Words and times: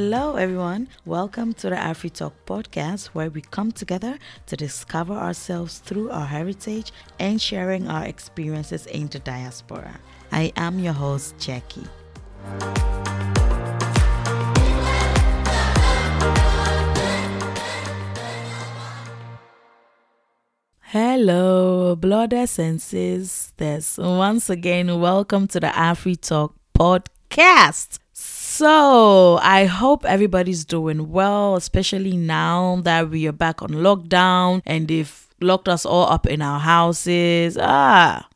Hello, 0.00 0.36
everyone. 0.36 0.86
Welcome 1.04 1.54
to 1.54 1.70
the 1.70 1.74
Afri 1.74 2.12
Talk 2.12 2.32
podcast, 2.46 3.06
where 3.06 3.30
we 3.30 3.40
come 3.40 3.72
together 3.72 4.16
to 4.46 4.56
discover 4.56 5.12
ourselves 5.12 5.78
through 5.78 6.10
our 6.10 6.24
heritage 6.24 6.92
and 7.18 7.42
sharing 7.42 7.88
our 7.88 8.04
experiences 8.04 8.86
in 8.86 9.08
the 9.08 9.18
diaspora. 9.18 9.98
I 10.30 10.52
am 10.54 10.78
your 10.78 10.92
host, 10.92 11.36
Jackie. 11.40 11.88
Hello, 20.78 21.96
blood 21.96 22.32
essences. 22.32 23.52
This 23.56 23.98
once 23.98 24.48
again, 24.48 25.00
welcome 25.00 25.48
to 25.48 25.58
the 25.58 25.66
Afri 25.66 26.20
Talk 26.20 26.54
podcast. 26.72 27.98
So, 28.58 29.38
I 29.40 29.66
hope 29.66 30.04
everybody's 30.04 30.64
doing 30.64 31.12
well, 31.12 31.54
especially 31.54 32.16
now 32.16 32.80
that 32.82 33.08
we 33.08 33.28
are 33.28 33.32
back 33.32 33.62
on 33.62 33.70
lockdown 33.70 34.62
and 34.66 34.88
they've 34.88 35.26
locked 35.40 35.68
us 35.68 35.86
all 35.86 36.10
up 36.10 36.26
in 36.26 36.42
our 36.42 36.58
houses. 36.58 37.56
Ah, 37.60 38.26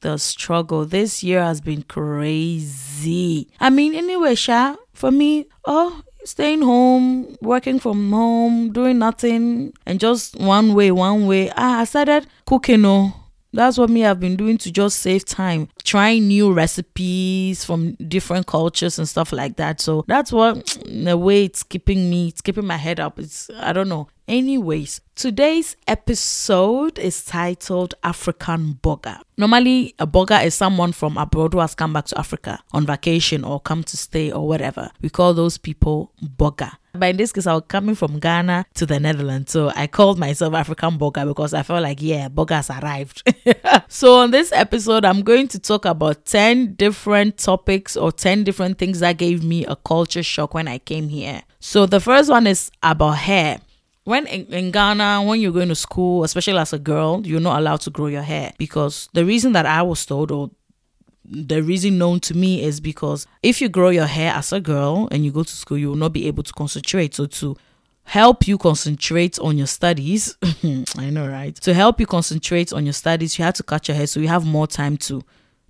the 0.00 0.18
struggle 0.18 0.84
this 0.84 1.22
year 1.22 1.44
has 1.44 1.60
been 1.60 1.84
crazy. 1.84 3.46
I 3.60 3.70
mean, 3.70 3.94
anyway, 3.94 4.34
Sha, 4.34 4.74
for 4.92 5.12
me, 5.12 5.46
oh, 5.64 6.02
staying 6.24 6.62
home, 6.62 7.36
working 7.40 7.78
from 7.78 8.10
home, 8.10 8.72
doing 8.72 8.98
nothing, 8.98 9.72
and 9.86 10.00
just 10.00 10.34
one 10.40 10.74
way, 10.74 10.90
one 10.90 11.28
way. 11.28 11.52
Ah, 11.56 11.82
I 11.82 11.84
started 11.84 12.26
cooking. 12.46 12.84
Oh, 12.84 13.14
that's 13.52 13.78
what 13.78 13.90
me 13.90 14.04
I've 14.04 14.20
been 14.20 14.36
doing 14.36 14.58
to 14.58 14.70
just 14.70 15.00
save 15.00 15.24
time, 15.24 15.68
trying 15.84 16.28
new 16.28 16.52
recipes 16.52 17.64
from 17.64 17.94
different 17.94 18.46
cultures 18.46 18.98
and 18.98 19.08
stuff 19.08 19.32
like 19.32 19.56
that. 19.56 19.80
So 19.80 20.04
that's 20.06 20.32
what, 20.32 20.76
in 20.86 21.08
a 21.08 21.16
way, 21.16 21.44
it's 21.44 21.62
keeping 21.62 22.10
me, 22.10 22.28
it's 22.28 22.40
keeping 22.40 22.66
my 22.66 22.76
head 22.76 23.00
up. 23.00 23.18
It's 23.18 23.50
I 23.56 23.72
don't 23.72 23.88
know. 23.88 24.08
Anyways, 24.28 25.00
today's 25.14 25.76
episode 25.86 26.98
is 26.98 27.24
titled 27.24 27.94
African 28.02 28.72
Burger. 28.82 29.18
Normally, 29.38 29.94
a 30.00 30.06
burger 30.06 30.40
is 30.42 30.54
someone 30.54 30.90
from 30.90 31.16
abroad 31.16 31.54
who 31.54 31.60
has 31.60 31.76
come 31.76 31.92
back 31.92 32.06
to 32.06 32.18
Africa 32.18 32.58
on 32.72 32.86
vacation 32.86 33.44
or 33.44 33.60
come 33.60 33.84
to 33.84 33.96
stay 33.96 34.32
or 34.32 34.48
whatever. 34.48 34.90
We 35.00 35.10
call 35.10 35.32
those 35.32 35.58
people 35.58 36.12
burger. 36.20 36.72
But 36.96 37.10
in 37.10 37.16
this 37.16 37.32
case, 37.32 37.46
I 37.46 37.54
was 37.54 37.64
coming 37.68 37.94
from 37.94 38.18
Ghana 38.18 38.66
to 38.74 38.86
the 38.86 38.98
Netherlands. 38.98 39.52
So 39.52 39.70
I 39.74 39.86
called 39.86 40.18
myself 40.18 40.54
African 40.54 40.98
burger 40.98 41.24
because 41.26 41.54
I 41.54 41.62
felt 41.62 41.82
like, 41.82 42.02
yeah, 42.02 42.28
burgers 42.28 42.70
arrived. 42.70 43.22
so 43.88 44.18
on 44.20 44.30
this 44.30 44.52
episode, 44.52 45.04
I'm 45.04 45.22
going 45.22 45.48
to 45.48 45.58
talk 45.58 45.84
about 45.84 46.24
10 46.24 46.74
different 46.74 47.38
topics 47.38 47.96
or 47.96 48.12
10 48.12 48.44
different 48.44 48.78
things 48.78 49.00
that 49.00 49.18
gave 49.18 49.44
me 49.44 49.64
a 49.66 49.76
culture 49.76 50.22
shock 50.22 50.54
when 50.54 50.68
I 50.68 50.78
came 50.78 51.08
here. 51.08 51.42
So 51.60 51.86
the 51.86 52.00
first 52.00 52.30
one 52.30 52.46
is 52.46 52.70
about 52.82 53.18
hair 53.18 53.60
when 54.06 54.24
in, 54.28 54.46
in, 54.46 54.70
Ghana, 54.70 55.24
when 55.24 55.40
you're 55.40 55.52
going 55.52 55.68
to 55.68 55.74
school, 55.74 56.22
especially 56.22 56.58
as 56.58 56.72
a 56.72 56.78
girl, 56.78 57.26
you're 57.26 57.40
not 57.40 57.58
allowed 57.58 57.80
to 57.80 57.90
grow 57.90 58.06
your 58.06 58.22
hair 58.22 58.52
because 58.56 59.08
the 59.14 59.24
reason 59.24 59.52
that 59.54 59.66
I 59.66 59.82
was 59.82 60.06
told, 60.06 60.30
or 60.30 60.52
the 61.28 61.62
reason 61.62 61.98
known 61.98 62.20
to 62.20 62.34
me, 62.34 62.62
is 62.62 62.80
because 62.80 63.26
if 63.42 63.60
you 63.60 63.68
grow 63.68 63.90
your 63.90 64.06
hair 64.06 64.32
as 64.32 64.52
a 64.52 64.60
girl 64.60 65.08
and 65.10 65.24
you 65.24 65.32
go 65.32 65.42
to 65.42 65.52
school, 65.52 65.78
you 65.78 65.88
will 65.88 65.96
not 65.96 66.12
be 66.12 66.26
able 66.26 66.42
to 66.42 66.52
concentrate. 66.52 67.14
So 67.14 67.26
to 67.26 67.56
help 68.04 68.46
you 68.46 68.56
concentrate 68.56 69.38
on 69.40 69.58
your 69.58 69.66
studies, 69.66 70.36
I 70.96 71.10
know, 71.10 71.28
right? 71.28 71.54
To 71.56 71.74
help 71.74 72.00
you 72.00 72.06
concentrate 72.06 72.72
on 72.72 72.84
your 72.86 72.92
studies, 72.92 73.38
you 73.38 73.44
have 73.44 73.54
to 73.54 73.62
cut 73.62 73.88
your 73.88 73.96
hair 73.96 74.06
so 74.06 74.20
you 74.20 74.28
have 74.28 74.46
more 74.46 74.66
time 74.66 74.96
to 74.98 75.22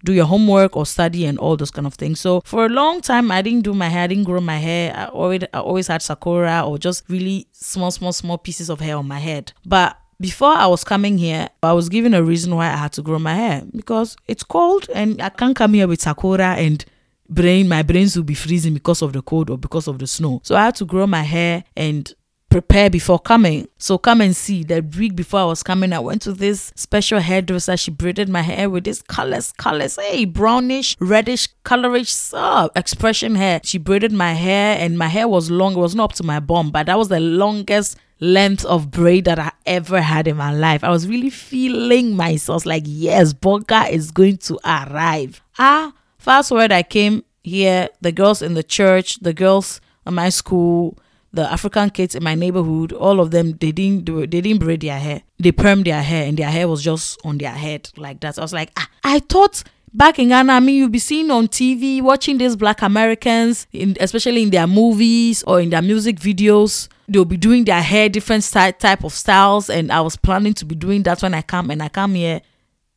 do 0.05 0.13
your 0.13 0.27
homework 0.27 0.77
or 0.77 0.87
study 0.87 1.25
and 1.27 1.39
all 1.39 1.57
those 1.57 1.71
kind 1.71 1.87
of 1.87 1.95
things. 1.95 2.21
So 2.21 2.43
for 2.45 2.67
a 2.67 2.69
long 2.69 3.01
time, 3.01 3.31
I 3.31 3.43
didn't 3.43 3.63
do 3.63 3.75
my 3.75 3.89
hair, 3.89 4.05
I 4.05 4.07
didn't 4.07 4.25
grow 4.25 4.41
my 4.41 4.59
hair. 4.59 4.95
I 4.95 5.07
always, 5.07 5.43
I 5.53 5.59
always 5.59 5.87
had 5.89 6.03
sakura 6.03 6.63
or 6.67 6.79
just 6.79 7.05
really 7.09 7.49
small, 7.53 7.91
small, 7.91 8.13
small 8.13 8.39
pieces 8.39 8.69
of 8.69 8.81
hair 8.81 8.97
on 8.97 9.09
my 9.09 9.19
head. 9.19 9.53
But 9.65 9.99
before 10.21 10.53
I 10.53 10.67
was 10.67 10.85
coming 10.85 11.19
here, 11.19 11.49
I 11.63 11.73
was 11.73 11.89
given 11.89 12.15
a 12.15 12.23
reason 12.23 12.55
why 12.55 12.67
I 12.67 12.77
had 12.77 12.93
to 12.93 13.03
grow 13.03 13.19
my 13.19 13.35
hair 13.35 13.63
because 13.75 14.17
it's 14.27 14.43
cold 14.43 14.89
and 14.95 15.21
I 15.21 15.29
can't 15.29 15.57
come 15.57 15.75
here 15.75 15.87
with 15.87 16.01
sakura 16.01 16.55
and 16.55 16.85
brain 17.29 17.69
my 17.69 17.83
brains 17.83 18.17
will 18.17 18.23
be 18.25 18.35
freezing 18.35 18.75
because 18.75 19.03
of 19.03 19.13
the 19.13 19.23
cold 19.23 19.51
or 19.51 19.59
because 19.59 19.89
of 19.89 19.99
the 19.99 20.07
snow. 20.07 20.41
So 20.43 20.57
I 20.57 20.67
had 20.67 20.77
to 20.77 20.85
grow 20.85 21.07
my 21.07 21.23
hair 21.23 21.65
and 21.77 22.13
prepare 22.49 22.89
before 22.89 23.19
coming. 23.19 23.69
So 23.77 23.99
come 23.99 24.23
and 24.23 24.35
see. 24.35 24.63
The 24.65 24.81
week 24.81 25.15
before 25.15 25.41
I 25.41 25.45
was 25.45 25.63
coming, 25.63 25.93
I 25.93 25.99
went 25.99 26.23
to 26.23 26.33
this 26.33 26.73
special 26.75 27.21
hairdresser. 27.21 27.77
She 27.77 27.91
braided 27.91 28.31
my 28.31 28.41
hair 28.41 28.71
with 28.71 28.85
this 28.85 29.03
colors, 29.03 29.53
colors, 29.53 29.99
hey, 30.01 30.25
brownish, 30.25 30.97
reddish, 30.99 31.49
colorish 31.65 32.33
uh, 32.35 32.71
expression 32.75 33.35
hair. 33.35 33.61
She 33.63 33.77
braided 33.77 34.13
my 34.13 34.33
hair 34.33 34.79
and 34.79 34.97
my 34.97 35.09
hair 35.09 35.29
was 35.29 35.51
long. 35.51 35.75
It 35.75 35.79
was 35.81 35.95
not 35.95 36.05
up 36.05 36.13
to 36.15 36.23
my 36.23 36.41
bum, 36.41 36.71
but 36.71 36.87
that 36.87 36.97
was 36.97 37.09
the 37.09 37.21
longest 37.21 37.99
length 38.21 38.65
of 38.65 38.91
braid 38.91 39.27
that 39.27 39.39
I 39.39 39.53
ever 39.67 40.01
had 40.01 40.27
in 40.27 40.37
my 40.37 40.55
life. 40.55 40.83
I 40.83 40.91
was 40.91 41.07
really 41.07 41.31
feeling 41.31 42.17
myself 42.17 42.65
like, 42.65 42.85
yes, 42.87 43.33
Burger 43.33 43.85
is 43.91 44.11
going 44.11 44.39
to 44.39 44.59
arrive. 44.65 45.43
Ah, 45.59 45.93
fast 46.19 46.49
forward, 46.49 46.73
I 46.73 46.83
came 46.83 47.25
here, 47.43 47.89
the 48.01 48.13
girls 48.13 48.43
in 48.43 48.55
the 48.55 48.63
church, 48.63 49.21
the 49.21 49.33
girls 49.33 49.81
in 50.07 50.15
my 50.15 50.29
school, 50.31 50.99
the 51.33 51.51
African 51.51 51.91
kids 51.91 52.15
in 52.15 52.25
my 52.25 52.35
neighborhood, 52.35 52.93
all 52.93 53.21
of 53.21 53.31
them, 53.31 53.53
they 53.61 53.71
didn't 53.73 54.07
they 54.07 54.41
didn't 54.41 54.59
braid 54.59 54.81
their 54.81 54.99
hair. 54.99 55.23
They 55.39 55.53
permed 55.53 55.85
their 55.85 56.03
hair 56.03 56.27
and 56.27 56.37
their 56.39 56.51
hair 56.51 56.67
was 56.67 56.83
just 56.83 57.21
on 57.25 57.39
their 57.39 57.51
head 57.51 57.91
like 57.97 58.21
that. 58.21 58.35
So 58.37 58.43
I 58.43 58.45
was 58.45 58.53
like, 58.53 58.73
ah, 58.77 58.89
I 59.05 59.19
thought 59.21 59.63
back 59.97 60.19
in 60.19 60.29
Ghana, 60.29 60.53
I 60.53 60.61
mean, 60.61 60.77
you'll 60.77 60.89
be 60.89 60.99
seeing 60.99 61.31
on 61.31 61.49
TV, 61.49 62.03
watching 62.03 62.39
these 62.39 62.55
black 62.55 62.83
Americans, 62.83 63.67
in, 63.73 63.97
especially 63.99 64.43
in 64.43 64.51
their 64.51 64.67
movies 64.67 65.43
or 65.45 65.61
in 65.61 65.71
their 65.71 65.83
music 65.83 66.17
videos. 66.17 66.89
They'll 67.09 67.25
be 67.25 67.37
doing 67.37 67.65
their 67.65 67.81
hair 67.81 68.09
different 68.09 68.45
type 68.45 69.05
of 69.05 69.13
styles, 69.13 69.71
and 69.71 69.91
I 69.91 70.01
was 70.01 70.17
planning 70.17 70.55
to 70.55 70.65
be 70.65 70.75
doing 70.75 71.03
that 71.05 71.23
when 71.23 71.35
I 71.35 71.43
come. 71.43 71.71
And 71.71 71.83
I 71.83 71.89
come 71.89 72.15
here, 72.15 72.43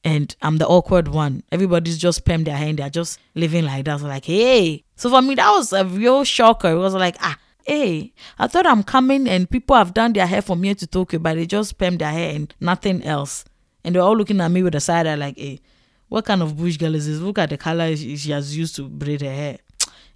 and 0.03 0.35
I'm 0.41 0.57
the 0.57 0.67
awkward 0.67 1.07
one. 1.07 1.43
Everybody's 1.51 1.97
just 1.97 2.25
perm 2.25 2.43
their 2.43 2.57
hair, 2.57 2.73
they're 2.73 2.89
just 2.89 3.19
living 3.35 3.65
like 3.65 3.85
that. 3.85 3.99
So 3.99 4.07
like, 4.07 4.25
hey. 4.25 4.83
So 4.95 5.09
for 5.09 5.21
me, 5.21 5.35
that 5.35 5.49
was 5.51 5.71
a 5.71 5.85
real 5.85 6.23
shocker. 6.23 6.71
It 6.71 6.75
was 6.75 6.93
like, 6.93 7.15
ah, 7.21 7.37
hey, 7.65 8.13
I 8.37 8.47
thought 8.47 8.67
I'm 8.67 8.83
coming 8.83 9.27
and 9.29 9.49
people 9.49 9.75
have 9.75 9.93
done 9.93 10.13
their 10.13 10.25
hair 10.27 10.41
from 10.41 10.63
here 10.63 10.75
to 10.75 10.87
Tokyo, 10.87 11.19
but 11.19 11.35
they 11.35 11.45
just 11.45 11.77
perm 11.77 11.97
their 11.97 12.11
hair 12.11 12.35
and 12.35 12.53
nothing 12.59 13.03
else. 13.03 13.45
And 13.83 13.95
they're 13.95 14.01
all 14.01 14.17
looking 14.17 14.41
at 14.41 14.51
me 14.51 14.63
with 14.63 14.75
a 14.75 14.79
side 14.79 15.07
eye 15.07 15.15
like, 15.15 15.37
hey, 15.37 15.59
what 16.09 16.25
kind 16.25 16.41
of 16.41 16.57
bush 16.57 16.77
girl 16.77 16.95
is 16.95 17.07
this? 17.07 17.19
Look 17.19 17.37
at 17.39 17.49
the 17.49 17.57
color 17.57 17.95
she 17.95 18.31
has 18.31 18.57
used 18.57 18.75
to 18.75 18.89
braid 18.89 19.21
her 19.21 19.33
hair. 19.33 19.57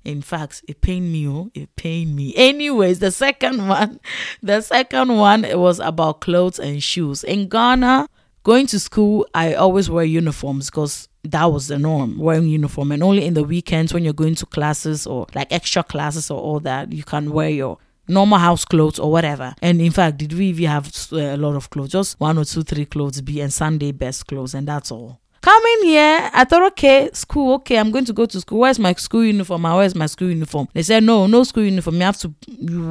In 0.04 0.22
fact, 0.22 0.64
it 0.68 0.82
pained 0.82 1.12
me. 1.12 1.28
Oh, 1.28 1.50
it 1.54 1.74
pained 1.76 2.16
me. 2.16 2.34
Anyways, 2.36 3.00
the 3.00 3.12
second 3.12 3.68
one, 3.70 4.00
the 4.42 4.62
second 4.62 5.16
one, 5.16 5.46
it 5.46 5.58
was 5.58 5.80
about 5.80 6.22
clothes 6.22 6.60
and 6.60 6.84
shoes. 6.84 7.24
In 7.24 7.48
Ghana, 7.48 8.10
going 8.44 8.68
to 8.68 8.80
school, 8.80 9.26
I 9.34 9.54
always 9.54 9.90
wear 9.90 10.04
uniforms 10.04 10.70
because 10.70 11.08
that 11.24 11.46
was 11.46 11.68
the 11.68 11.80
norm 11.80 12.18
wearing 12.18 12.48
uniform 12.50 12.92
and 12.92 13.02
only 13.02 13.26
in 13.26 13.34
the 13.34 13.44
weekends 13.44 13.94
when 13.94 14.04
you're 14.04 14.14
going 14.14 14.36
to 14.36 14.46
classes 14.46 15.08
or 15.08 15.26
like 15.34 15.52
extra 15.52 15.82
classes 15.84 16.30
or 16.30 16.40
all 16.40 16.60
that 16.60 16.92
you 16.92 17.04
can 17.04 17.32
wear 17.32 17.50
your 17.50 17.78
normal 18.10 18.38
house 18.38 18.66
clothes 18.66 19.00
or 19.00 19.10
whatever 19.10 19.56
and 19.62 19.80
in 19.80 19.90
fact 19.90 20.18
did 20.18 20.34
we 20.34 20.48
even 20.48 20.66
have 20.66 20.92
a 21.14 21.38
lot 21.38 21.56
of 21.56 21.70
clothes 21.70 21.92
just 21.92 22.20
one 22.20 22.38
or 22.38 22.44
two 22.44 22.62
three 22.62 22.84
clothes 22.86 23.22
be 23.22 23.40
and 23.40 23.54
sunday 23.54 23.94
best 23.94 24.28
clothes 24.28 24.54
and 24.54 24.68
that's 24.68 24.92
all 24.92 25.22
coming 25.44 25.80
here. 25.84 26.30
I 26.34 26.46
thought 26.46 26.64
okay 26.72 27.10
school 27.14 27.56
okay 27.56 27.78
i'm 27.78 27.92
going 27.92 28.06
to 28.06 28.14
go 28.14 28.26
to 28.26 28.40
school. 28.40 28.60
Where's 28.60 28.80
my 28.80 28.94
school 28.94 29.24
uniform? 29.26 29.64
Where's 29.64 29.94
my 29.94 30.06
school 30.08 30.30
uniform? 30.30 30.70
They 30.74 30.84
said 30.84 31.04
no 31.04 31.28
no 31.28 31.44
school 31.44 31.64
uniform. 31.64 31.98
You 31.98 32.04
have 32.04 32.18
to 32.20 32.34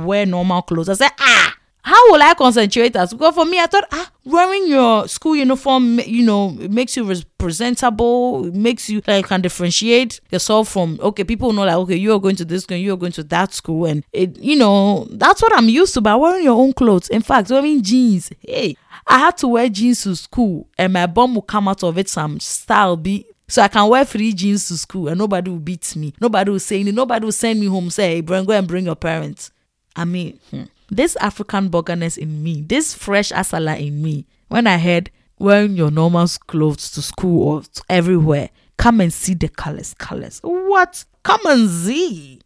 wear 0.06 0.26
normal 0.26 0.62
clothes. 0.62 0.90
I 0.90 0.94
said 0.94 1.10
ah 1.18 1.51
how 1.92 2.10
will 2.10 2.22
I 2.22 2.32
concentrate 2.32 2.96
as? 2.96 3.12
Because 3.12 3.34
for 3.34 3.44
me, 3.44 3.60
I 3.60 3.66
thought, 3.66 3.84
ah, 3.92 4.10
wearing 4.24 4.66
your 4.66 5.06
school 5.08 5.36
uniform, 5.36 6.00
you 6.00 6.24
know, 6.24 6.56
it 6.58 6.70
makes 6.70 6.96
you 6.96 7.14
presentable, 7.36 8.46
it 8.46 8.54
makes 8.54 8.88
you 8.88 9.02
like 9.06 9.26
can 9.26 9.42
differentiate 9.42 10.18
yourself 10.30 10.70
from 10.70 10.98
okay, 11.02 11.22
people 11.22 11.52
know 11.52 11.64
like 11.64 11.74
okay, 11.74 11.96
you're 11.96 12.18
going 12.18 12.36
to 12.36 12.46
this 12.46 12.62
school, 12.62 12.78
you're 12.78 12.96
going 12.96 13.12
to 13.12 13.22
that 13.24 13.52
school, 13.52 13.84
and 13.84 14.04
it, 14.10 14.38
you 14.38 14.56
know, 14.56 15.06
that's 15.10 15.42
what 15.42 15.54
I'm 15.54 15.68
used 15.68 15.92
to. 15.92 16.00
By 16.00 16.16
wearing 16.16 16.44
your 16.44 16.58
own 16.58 16.72
clothes, 16.72 17.10
in 17.10 17.20
fact, 17.20 17.50
wearing 17.50 17.82
jeans, 17.82 18.32
hey, 18.40 18.74
I 19.06 19.18
had 19.18 19.36
to 19.38 19.48
wear 19.48 19.68
jeans 19.68 20.04
to 20.04 20.16
school, 20.16 20.68
and 20.78 20.94
my 20.94 21.06
bum 21.06 21.34
will 21.34 21.42
come 21.42 21.68
out 21.68 21.82
of 21.84 21.98
it 21.98 22.08
some 22.08 22.40
style 22.40 22.96
be 22.96 23.26
so 23.48 23.60
I 23.60 23.68
can 23.68 23.86
wear 23.90 24.06
free 24.06 24.32
jeans 24.32 24.66
to 24.68 24.78
school 24.78 25.08
and 25.08 25.18
nobody 25.18 25.50
will 25.50 25.58
beat 25.58 25.94
me. 25.94 26.14
Nobody 26.18 26.50
will 26.50 26.58
say 26.58 26.76
anything. 26.76 26.94
Nobody 26.94 27.26
will 27.26 27.32
send 27.32 27.60
me 27.60 27.66
home, 27.66 27.90
say, 27.90 28.14
hey, 28.14 28.20
Brian, 28.22 28.46
go 28.46 28.54
and 28.54 28.66
bring 28.66 28.86
your 28.86 28.96
parents. 28.96 29.50
I 29.94 30.06
mean, 30.06 30.40
hmm 30.50 30.62
this 30.92 31.16
African 31.16 31.68
burgerness 31.68 32.18
in 32.18 32.42
me, 32.42 32.60
this 32.60 32.94
fresh 32.94 33.32
asala 33.32 33.80
in 33.80 34.02
me, 34.02 34.26
when 34.48 34.66
I 34.66 34.76
heard 34.76 35.10
wearing 35.38 35.74
your 35.74 35.90
normal 35.90 36.28
clothes 36.46 36.90
to 36.92 37.02
school 37.02 37.48
or 37.48 37.62
to 37.62 37.82
everywhere, 37.88 38.50
come 38.76 39.00
and 39.00 39.12
see 39.12 39.34
the 39.34 39.48
colors, 39.48 39.94
colors. 39.94 40.40
What? 40.42 41.04
Come 41.22 41.40
and 41.46 41.68
see. 41.70 42.40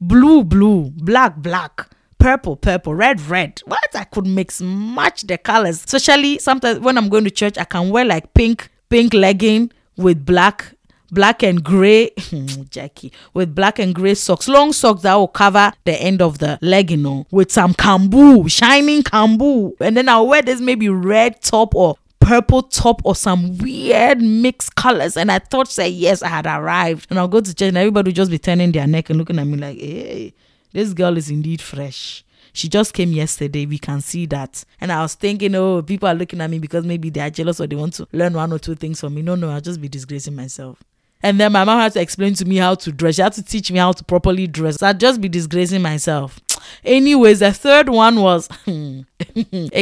Blue, 0.00 0.44
blue, 0.44 0.90
black, 0.96 1.36
black, 1.36 1.88
purple, 2.18 2.56
purple, 2.56 2.94
red, 2.94 3.20
red. 3.22 3.60
What? 3.64 3.94
I 3.94 4.04
could 4.04 4.26
mix 4.26 4.60
match 4.60 5.22
the 5.22 5.36
colors. 5.36 5.84
Especially 5.84 6.38
sometimes 6.38 6.78
when 6.78 6.96
I'm 6.96 7.08
going 7.08 7.24
to 7.24 7.30
church, 7.30 7.58
I 7.58 7.64
can 7.64 7.90
wear 7.90 8.04
like 8.04 8.34
pink, 8.34 8.70
pink 8.88 9.12
legging 9.14 9.72
with 9.96 10.24
black 10.24 10.74
black 11.10 11.42
and 11.42 11.62
gray 11.62 12.10
Jackie 12.70 13.12
with 13.32 13.54
black 13.54 13.78
and 13.78 13.94
gray 13.94 14.14
socks, 14.14 14.48
long 14.48 14.72
socks 14.72 15.02
that 15.02 15.14
will 15.14 15.28
cover 15.28 15.72
the 15.84 16.00
end 16.00 16.20
of 16.22 16.38
the 16.38 16.58
leg, 16.60 16.90
you 16.90 16.96
know, 16.96 17.26
with 17.30 17.52
some 17.52 17.74
kambu, 17.74 18.50
shining 18.50 19.02
kambu. 19.02 19.72
And 19.80 19.96
then 19.96 20.08
I'll 20.08 20.26
wear 20.26 20.42
this 20.42 20.60
maybe 20.60 20.88
red 20.88 21.40
top 21.42 21.74
or 21.74 21.96
purple 22.20 22.62
top 22.62 23.02
or 23.04 23.14
some 23.14 23.58
weird 23.58 24.20
mixed 24.20 24.74
colors. 24.74 25.16
And 25.16 25.30
I 25.30 25.38
thought, 25.38 25.68
say, 25.68 25.88
yes, 25.88 26.22
I 26.22 26.28
had 26.28 26.46
arrived. 26.46 27.06
And 27.10 27.18
I'll 27.18 27.28
go 27.28 27.40
to 27.40 27.54
church 27.54 27.68
and 27.68 27.76
everybody 27.76 28.08
would 28.08 28.16
just 28.16 28.30
be 28.30 28.38
turning 28.38 28.72
their 28.72 28.86
neck 28.86 29.10
and 29.10 29.18
looking 29.18 29.38
at 29.38 29.46
me 29.46 29.58
like, 29.58 29.78
hey, 29.78 30.34
this 30.72 30.92
girl 30.92 31.16
is 31.16 31.30
indeed 31.30 31.60
fresh. 31.60 32.24
She 32.52 32.68
just 32.68 32.94
came 32.94 33.12
yesterday. 33.12 33.66
We 33.66 33.78
can 33.78 34.00
see 34.00 34.26
that. 34.26 34.64
And 34.80 34.92
I 34.92 35.02
was 35.02 35.14
thinking, 35.14 35.54
oh, 35.56 35.82
people 35.82 36.08
are 36.08 36.14
looking 36.14 36.40
at 36.40 36.48
me 36.48 36.60
because 36.60 36.84
maybe 36.86 37.10
they 37.10 37.20
are 37.20 37.30
jealous 37.30 37.60
or 37.60 37.66
they 37.66 37.76
want 37.76 37.94
to 37.94 38.06
learn 38.12 38.32
one 38.32 38.52
or 38.52 38.58
two 38.58 38.76
things 38.76 39.00
from 39.00 39.14
me. 39.14 39.22
No, 39.22 39.34
no, 39.34 39.50
I'll 39.50 39.60
just 39.60 39.80
be 39.80 39.88
disgracing 39.88 40.36
myself. 40.36 40.82
And 41.24 41.40
then 41.40 41.52
my 41.52 41.64
mom 41.64 41.80
had 41.80 41.94
to 41.94 42.02
explain 42.02 42.34
to 42.34 42.44
me 42.44 42.56
how 42.56 42.74
to 42.74 42.92
dress. 42.92 43.14
She 43.14 43.22
had 43.22 43.32
to 43.32 43.42
teach 43.42 43.72
me 43.72 43.78
how 43.78 43.92
to 43.92 44.04
properly 44.04 44.46
dress. 44.46 44.76
So 44.76 44.88
I'd 44.88 45.00
just 45.00 45.22
be 45.22 45.28
disgracing 45.30 45.80
myself. 45.80 46.38
Anyways, 46.84 47.38
the 47.38 47.50
third 47.50 47.88
one 47.88 48.20
was 48.20 48.46
in 48.66 49.06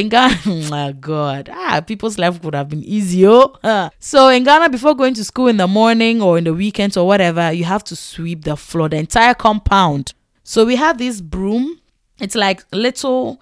Ghana. 0.09 0.39
My 0.69 0.93
God, 0.93 1.49
ah, 1.51 1.81
people's 1.85 2.17
life 2.17 2.41
would 2.45 2.55
have 2.55 2.69
been 2.69 2.83
easier. 2.85 3.43
Oh, 3.61 3.89
so 3.99 4.29
in 4.29 4.45
Ghana, 4.45 4.69
before 4.69 4.95
going 4.95 5.15
to 5.15 5.25
school 5.25 5.47
in 5.49 5.57
the 5.57 5.67
morning 5.67 6.21
or 6.21 6.37
in 6.37 6.45
the 6.45 6.53
weekends 6.53 6.95
or 6.95 7.05
whatever, 7.05 7.51
you 7.51 7.65
have 7.65 7.83
to 7.85 7.95
sweep 7.97 8.45
the 8.45 8.55
floor, 8.55 8.87
the 8.87 8.95
entire 8.95 9.33
compound. 9.33 10.13
So 10.45 10.63
we 10.63 10.77
have 10.77 10.97
this 10.97 11.19
broom. 11.19 11.81
It's 12.21 12.35
like 12.35 12.63
little 12.71 13.41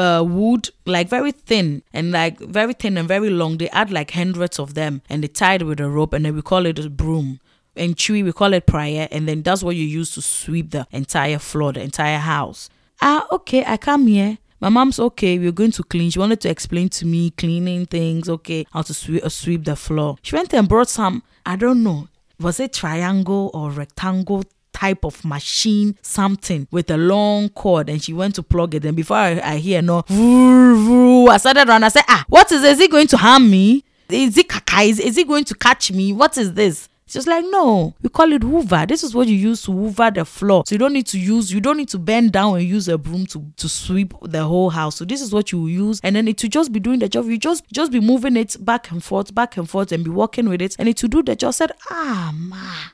uh, 0.00 0.22
wood, 0.22 0.70
like 0.86 1.08
very 1.08 1.32
thin 1.32 1.82
and 1.92 2.10
like 2.10 2.38
very 2.40 2.72
thin 2.72 2.96
and 2.96 3.06
very 3.06 3.30
long. 3.30 3.58
They 3.58 3.68
add 3.70 3.90
like 3.90 4.10
hundreds 4.12 4.58
of 4.58 4.74
them 4.74 5.02
and 5.10 5.22
they 5.22 5.28
tie 5.28 5.54
it 5.54 5.66
with 5.66 5.80
a 5.80 5.88
rope 5.88 6.14
and 6.14 6.24
then 6.24 6.34
we 6.34 6.42
call 6.42 6.66
it 6.66 6.78
a 6.78 6.88
broom. 6.88 7.40
In 7.76 7.94
Twi, 7.94 8.22
we 8.22 8.32
call 8.32 8.52
it 8.52 8.66
prayer, 8.66 9.06
and 9.12 9.28
then 9.28 9.42
that's 9.42 9.62
what 9.62 9.76
you 9.76 9.84
use 9.84 10.12
to 10.14 10.20
sweep 10.20 10.72
the 10.72 10.86
entire 10.90 11.38
floor, 11.38 11.72
the 11.72 11.80
entire 11.80 12.18
house. 12.18 12.68
Ah, 13.00 13.26
okay, 13.30 13.64
I 13.64 13.76
come 13.76 14.08
here. 14.08 14.38
My 14.60 14.68
mom's 14.68 14.98
okay, 14.98 15.38
we're 15.38 15.52
going 15.52 15.70
to 15.72 15.84
clean. 15.84 16.10
She 16.10 16.18
wanted 16.18 16.40
to 16.42 16.50
explain 16.50 16.88
to 16.90 17.06
me 17.06 17.30
cleaning 17.30 17.86
things, 17.86 18.28
okay, 18.28 18.66
how 18.72 18.82
to 18.82 18.92
sweep, 18.92 19.24
uh, 19.24 19.28
sweep 19.28 19.64
the 19.64 19.76
floor. 19.76 20.16
She 20.20 20.34
went 20.34 20.52
and 20.52 20.68
brought 20.68 20.88
some, 20.88 21.22
I 21.46 21.56
don't 21.56 21.82
know, 21.82 22.08
was 22.40 22.58
it 22.58 22.72
triangle 22.72 23.50
or 23.54 23.70
rectangle 23.70 24.42
type 24.80 25.04
of 25.04 25.24
machine, 25.24 25.96
something 26.02 26.66
with 26.70 26.90
a 26.90 26.96
long 26.96 27.48
cord, 27.50 27.88
and 27.90 28.02
she 28.02 28.12
went 28.12 28.34
to 28.36 28.42
plug 28.42 28.74
it. 28.74 28.84
And 28.84 28.96
before 28.96 29.16
I, 29.18 29.40
I 29.40 29.56
hear 29.58 29.82
no, 29.82 30.04
I 30.08 31.36
started 31.36 31.68
running. 31.68 31.84
I 31.84 31.88
said, 31.88 32.04
Ah, 32.08 32.24
what 32.28 32.50
is 32.50 32.78
he 32.78 32.88
going 32.88 33.06
to 33.08 33.16
harm 33.16 33.50
me? 33.50 33.84
Is 34.08 34.36
it 34.38 34.48
kaka? 34.48 34.80
Is, 34.82 34.98
is 34.98 35.16
he 35.16 35.24
going 35.24 35.44
to 35.44 35.54
catch 35.54 35.92
me? 35.92 36.12
What 36.12 36.36
is 36.38 36.54
this? 36.54 36.88
She's 37.06 37.26
like, 37.26 37.44
no, 37.48 37.92
we 38.02 38.08
call 38.08 38.32
it 38.32 38.42
hoover. 38.44 38.86
This 38.86 39.02
is 39.02 39.16
what 39.16 39.26
you 39.26 39.34
use 39.34 39.62
to 39.64 39.72
hoover 39.72 40.12
the 40.12 40.24
floor. 40.24 40.62
So 40.64 40.76
you 40.76 40.78
don't 40.78 40.92
need 40.92 41.08
to 41.08 41.18
use, 41.18 41.52
you 41.52 41.60
don't 41.60 41.76
need 41.76 41.88
to 41.88 41.98
bend 41.98 42.30
down 42.30 42.56
and 42.56 42.64
use 42.64 42.86
a 42.86 42.96
broom 42.96 43.26
to, 43.26 43.44
to 43.56 43.68
sweep 43.68 44.14
the 44.22 44.44
whole 44.44 44.70
house. 44.70 44.94
So 44.94 45.04
this 45.04 45.20
is 45.20 45.32
what 45.32 45.50
you 45.50 45.66
use. 45.66 46.00
And 46.04 46.14
then 46.14 46.28
it 46.28 46.40
will 46.40 46.50
just 46.50 46.72
be 46.72 46.78
doing 46.78 47.00
the 47.00 47.08
job. 47.08 47.26
You 47.26 47.36
just 47.36 47.64
just 47.72 47.90
be 47.90 47.98
moving 47.98 48.36
it 48.36 48.56
back 48.64 48.92
and 48.92 49.02
forth, 49.02 49.34
back 49.34 49.56
and 49.56 49.68
forth, 49.68 49.90
and 49.90 50.04
be 50.04 50.10
working 50.10 50.48
with 50.48 50.62
it. 50.62 50.76
And 50.78 50.88
it 50.88 51.02
will 51.02 51.08
do 51.08 51.24
the 51.24 51.34
job. 51.34 51.48
I 51.48 51.50
said, 51.50 51.72
ah 51.90 52.32
ma. 52.32 52.90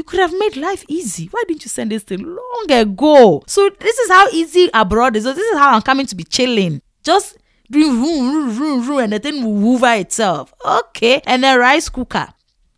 You 0.00 0.04
could 0.04 0.20
have 0.20 0.32
made 0.32 0.56
life 0.56 0.82
easy. 0.88 1.26
Why 1.26 1.42
didn't 1.46 1.62
you 1.62 1.68
send 1.68 1.92
this 1.92 2.04
thing 2.04 2.24
long 2.24 2.66
ago? 2.70 3.42
So 3.46 3.68
this 3.80 3.98
is 3.98 4.08
how 4.08 4.30
easy 4.30 4.70
abroad 4.72 5.14
is. 5.14 5.24
So 5.24 5.34
this 5.34 5.44
is 5.44 5.58
how 5.58 5.74
I'm 5.74 5.82
coming 5.82 6.06
to 6.06 6.14
be 6.14 6.24
chilling. 6.24 6.80
Just 7.04 7.36
doing 7.70 8.02
room, 8.02 8.32
room, 8.34 8.58
room, 8.58 8.88
room, 8.88 8.98
and 9.00 9.12
the 9.12 9.18
thing 9.18 9.44
will 9.44 9.60
hoover 9.60 9.92
itself. 9.92 10.54
Okay. 10.64 11.20
And 11.26 11.44
then 11.44 11.58
rice 11.58 11.90
cooker. 11.90 12.28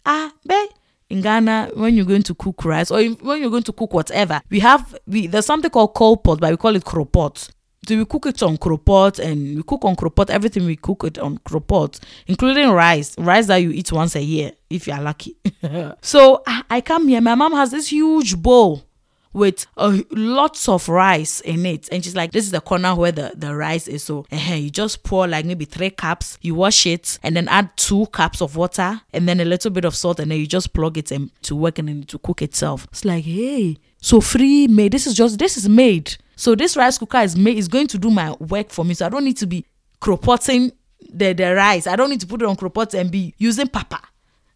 Ah, 0.05 0.33
babe. 0.45 0.69
In 1.11 1.21
Ghana, 1.21 1.71
when 1.75 1.95
you're 1.95 2.07
going 2.07 2.25
to 2.25 2.35
cook 2.35 2.65
rice 2.65 2.91
or 2.91 3.01
when 3.05 3.41
you're 3.41 3.51
going 3.51 3.63
to 3.63 3.73
cook 3.73 3.95
whatever, 3.95 4.43
we 4.51 4.59
have 4.59 4.93
we 5.07 5.29
there's 5.29 5.47
something 5.47 5.71
called 5.71 5.95
coal 5.95 6.17
pot, 6.17 6.41
but 6.41 6.51
we 6.51 6.57
call 6.57 6.75
it 6.75 6.83
cropot. 6.83 7.51
So 7.89 7.97
we 7.97 8.05
cook 8.05 8.27
it 8.27 8.43
on 8.45 8.59
cropot 8.59 9.19
and 9.19 9.57
we 9.57 9.63
cook 9.65 9.85
on 9.85 9.97
cropot. 9.97 10.31
Everything 10.31 10.67
we 10.67 10.77
cook 10.77 11.03
it 11.05 11.19
on 11.19 11.39
cropot, 11.39 11.99
including 12.29 12.71
rice, 12.71 13.19
rice 13.19 13.47
that 13.47 13.57
you 13.57 13.71
eat 13.71 13.91
once 13.91 14.15
a 14.15 14.23
year 14.23 14.53
if 14.71 14.87
you 14.87 14.93
are 14.93 15.03
lucky. 15.03 15.37
so 16.01 16.43
I, 16.47 16.63
I 16.71 16.81
come 16.81 17.09
here. 17.09 17.21
My 17.21 17.35
mom 17.35 17.53
has 17.55 17.73
this 17.73 17.91
huge 17.91 18.41
bowl 18.41 18.85
with 19.33 19.67
uh, 19.77 19.99
lots 20.11 20.69
of 20.69 20.89
rice 20.89 21.41
in 21.41 21.67
it. 21.67 21.89
And 21.91 22.05
she's 22.05 22.15
like, 22.15 22.33
this 22.33 22.45
is 22.45 22.51
the 22.51 22.61
corner 22.61 22.95
where 22.95 23.13
the, 23.13 23.33
the 23.35 23.55
rice 23.55 23.89
is. 23.89 24.05
So 24.05 24.27
uh, 24.31 24.37
you 24.37 24.71
just 24.71 25.03
pour 25.03 25.27
like 25.27 25.45
maybe 25.45 25.65
three 25.65 25.91
cups, 25.91 26.39
you 26.41 26.55
wash 26.55 26.87
it, 26.87 27.19
and 27.23 27.37
then 27.37 27.49
add 27.49 27.71
two 27.77 28.07
cups 28.07 28.41
of 28.41 28.57
water 28.57 29.01
and 29.13 29.29
then 29.29 29.41
a 29.41 29.45
little 29.45 29.71
bit 29.71 29.85
of 29.85 29.97
salt, 29.97 30.21
and 30.21 30.31
then 30.31 30.39
you 30.39 30.47
just 30.47 30.73
plug 30.73 30.99
it 30.99 31.11
in 31.11 31.31
to 31.43 31.57
work 31.57 31.79
and 31.79 31.89
then 31.89 32.03
to 32.05 32.19
cook 32.19 32.43
itself. 32.43 32.87
It's 32.93 33.05
like, 33.05 33.25
hey, 33.25 33.79
so 34.01 34.21
free 34.21 34.69
made. 34.69 34.93
This 34.93 35.07
is 35.07 35.15
just, 35.15 35.39
this 35.39 35.57
is 35.57 35.69
made. 35.69 36.17
So 36.37 36.55
this 36.55 36.77
rice 36.77 36.99
cooker 36.99 37.19
is 37.19 37.37
made, 37.37 37.59
is 37.59 37.69
going 37.69 37.87
to 37.89 37.99
do 37.99 38.11
my 38.11 38.33
work 38.33 38.71
for 38.71 38.85
me. 38.85 38.95
So 38.95 39.07
I 39.07 39.09
don't 39.09 39.25
need 39.25 39.37
to 39.39 39.47
be 39.47 39.65
cropotting 40.01 40.73
the, 41.13 41.33
the 41.33 41.55
rice. 41.55 41.87
I 41.87 41.97
don't 41.97 42.11
need 42.11 42.21
to 42.21 42.27
put 42.27 42.43
it 42.43 42.49
on 42.49 42.57
cropot 42.57 42.99
and 42.99 43.11
be 43.11 43.35
using 43.39 43.69
papa 43.69 44.01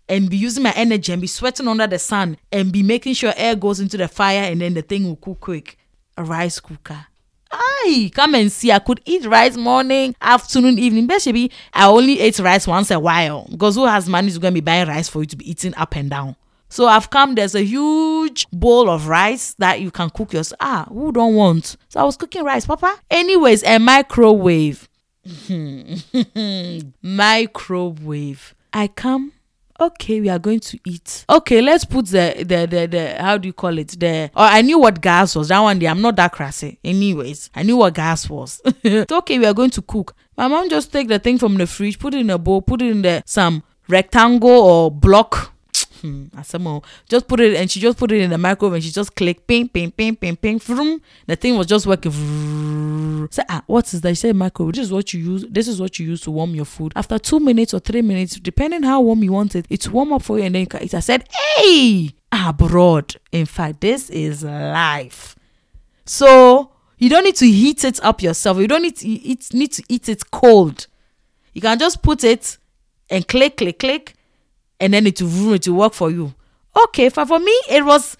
and 0.08 0.30
be 0.30 0.36
using 0.36 0.62
my 0.62 0.72
energy 0.72 1.12
and 1.12 1.20
be 1.20 1.28
sweating 1.28 1.68
under 1.68 1.86
the 1.86 1.98
sun 1.98 2.36
and 2.52 2.72
be 2.72 2.82
making 2.82 3.14
sure 3.14 3.32
air 3.36 3.56
goes 3.56 3.80
into 3.80 3.96
the 3.96 4.08
fire 4.08 4.42
and 4.42 4.60
then 4.60 4.74
the 4.74 4.82
thing 4.82 5.04
will 5.04 5.16
cook 5.16 5.40
quick. 5.40 5.78
A 6.18 6.24
rice 6.24 6.60
cooker. 6.60 7.06
Aye, 7.50 8.10
come 8.14 8.34
and 8.34 8.50
see. 8.50 8.72
I 8.72 8.78
could 8.78 9.00
eat 9.04 9.24
rice 9.26 9.56
morning, 9.56 10.16
afternoon, 10.20 10.78
evening. 10.78 11.06
Basically, 11.06 11.52
I 11.72 11.86
only 11.86 12.20
ate 12.20 12.38
rice 12.38 12.66
once 12.66 12.90
a 12.90 12.98
while 12.98 13.46
because 13.50 13.74
who 13.76 13.84
has 13.84 14.08
money 14.08 14.28
is 14.28 14.38
going 14.38 14.54
to 14.54 14.60
be 14.60 14.64
buying 14.64 14.88
rice 14.88 15.08
for 15.08 15.20
you 15.20 15.26
to 15.26 15.36
be 15.36 15.48
eating 15.50 15.74
up 15.76 15.94
and 15.94 16.10
down. 16.10 16.36
So 16.68 16.86
I've 16.86 17.10
come. 17.10 17.34
There's 17.34 17.54
a 17.54 17.64
huge 17.64 18.46
bowl 18.50 18.90
of 18.90 19.08
rice 19.08 19.54
that 19.58 19.80
you 19.80 19.90
can 19.90 20.10
cook 20.10 20.32
yourself. 20.32 20.58
Ah, 20.60 20.86
who 20.88 21.12
don't 21.12 21.34
want? 21.34 21.76
So 21.88 22.00
I 22.00 22.04
was 22.04 22.16
cooking 22.16 22.44
rice, 22.44 22.66
Papa. 22.66 22.98
Anyways, 23.10 23.62
a 23.64 23.78
microwave. 23.78 24.88
microwave. 27.02 28.54
I 28.72 28.88
come 28.88 29.32
okay 29.80 30.20
we 30.20 30.28
are 30.28 30.38
going 30.38 30.60
to 30.60 30.78
eat 30.86 31.24
okay 31.28 31.60
let's 31.60 31.84
put 31.84 32.06
the 32.06 32.34
the 32.38 32.66
the, 32.66 32.86
the 32.86 33.16
how 33.22 33.36
do 33.36 33.46
you 33.46 33.52
call 33.52 33.76
it 33.78 33.88
the 34.00 34.30
oh 34.34 34.44
i 34.44 34.62
knew 34.62 34.78
what 34.78 35.00
gas 35.00 35.36
was 35.36 35.48
that 35.48 35.60
one 35.60 35.78
day 35.78 35.86
i'm 35.86 36.00
not 36.00 36.16
that 36.16 36.32
crassy 36.32 36.78
anyways 36.84 37.50
i 37.54 37.62
knew 37.62 37.76
what 37.76 37.94
gas 37.94 38.28
was 38.28 38.60
it's 38.82 39.12
okay 39.12 39.38
we 39.38 39.46
are 39.46 39.54
going 39.54 39.70
to 39.70 39.82
cook 39.82 40.14
my 40.36 40.48
mom 40.48 40.68
just 40.68 40.92
take 40.92 41.08
the 41.08 41.18
thing 41.18 41.38
from 41.38 41.56
the 41.56 41.66
fridge 41.66 41.98
put 41.98 42.14
it 42.14 42.20
in 42.20 42.30
a 42.30 42.38
bowl 42.38 42.62
put 42.62 42.80
it 42.80 42.90
in 42.90 43.02
the 43.02 43.22
some 43.26 43.62
rectangle 43.88 44.48
or 44.50 44.90
block 44.90 45.52
hmm, 46.00 46.24
Asamo. 46.36 46.84
Just 47.08 47.28
put 47.28 47.40
it 47.40 47.56
and 47.56 47.70
she 47.70 47.80
just 47.80 47.98
put 47.98 48.12
it 48.12 48.20
in 48.20 48.30
the 48.30 48.38
microwave 48.38 48.74
and 48.74 48.82
she 48.82 48.90
just 48.90 49.14
click 49.14 49.46
ping 49.46 49.68
ping 49.68 49.90
ping 49.90 50.16
ping 50.16 50.36
ping 50.36 50.58
vroom. 50.58 51.00
The 51.26 51.36
thing 51.36 51.56
was 51.56 51.66
just 51.66 51.86
working. 51.86 53.28
Say 53.30 53.42
ah, 53.48 53.62
what 53.66 53.92
is 53.92 54.00
that? 54.00 54.10
She 54.10 54.14
said 54.16 54.36
microwave. 54.36 54.74
This 54.74 54.84
is 54.86 54.92
what 54.92 55.12
you 55.12 55.20
use. 55.20 55.44
This 55.48 55.68
is 55.68 55.80
what 55.80 55.98
you 55.98 56.06
use 56.06 56.20
to 56.22 56.30
warm 56.30 56.54
your 56.54 56.64
food. 56.64 56.92
After 56.96 57.18
two 57.18 57.40
minutes 57.40 57.74
or 57.74 57.80
three 57.80 58.02
minutes, 58.02 58.36
depending 58.36 58.82
how 58.82 59.00
warm 59.00 59.22
you 59.22 59.32
want 59.32 59.54
it, 59.54 59.66
it's 59.70 59.88
warm 59.88 60.12
up 60.12 60.22
for 60.22 60.38
you 60.38 60.44
and 60.44 60.54
then 60.54 60.66
eat. 60.80 60.94
I 60.94 61.00
said, 61.00 61.28
hey, 61.56 62.10
abroad. 62.32 63.16
In 63.32 63.46
fact, 63.46 63.80
this 63.80 64.10
is 64.10 64.44
life. 64.44 65.36
So 66.04 66.72
you 66.98 67.10
don't 67.10 67.24
need 67.24 67.36
to 67.36 67.46
heat 67.46 67.84
it 67.84 68.02
up 68.02 68.22
yourself. 68.22 68.58
You 68.58 68.68
don't 68.68 68.82
need 68.82 68.96
to 68.98 69.08
eat, 69.08 69.52
need 69.52 69.72
to 69.72 69.82
eat 69.88 70.08
it 70.08 70.30
cold. 70.30 70.86
You 71.52 71.60
can 71.60 71.78
just 71.78 72.02
put 72.02 72.24
it 72.24 72.58
and 73.10 73.26
click, 73.26 73.58
click, 73.58 73.78
click 73.78 74.15
and 74.80 74.92
then 74.94 75.06
it 75.06 75.20
will 75.20 75.54
it 75.54 75.66
will 75.68 75.76
work 75.76 75.94
for 75.94 76.10
you. 76.10 76.34
Okay, 76.84 77.08
for, 77.08 77.24
for 77.26 77.38
me, 77.38 77.52
it 77.70 77.84
was 77.84 78.16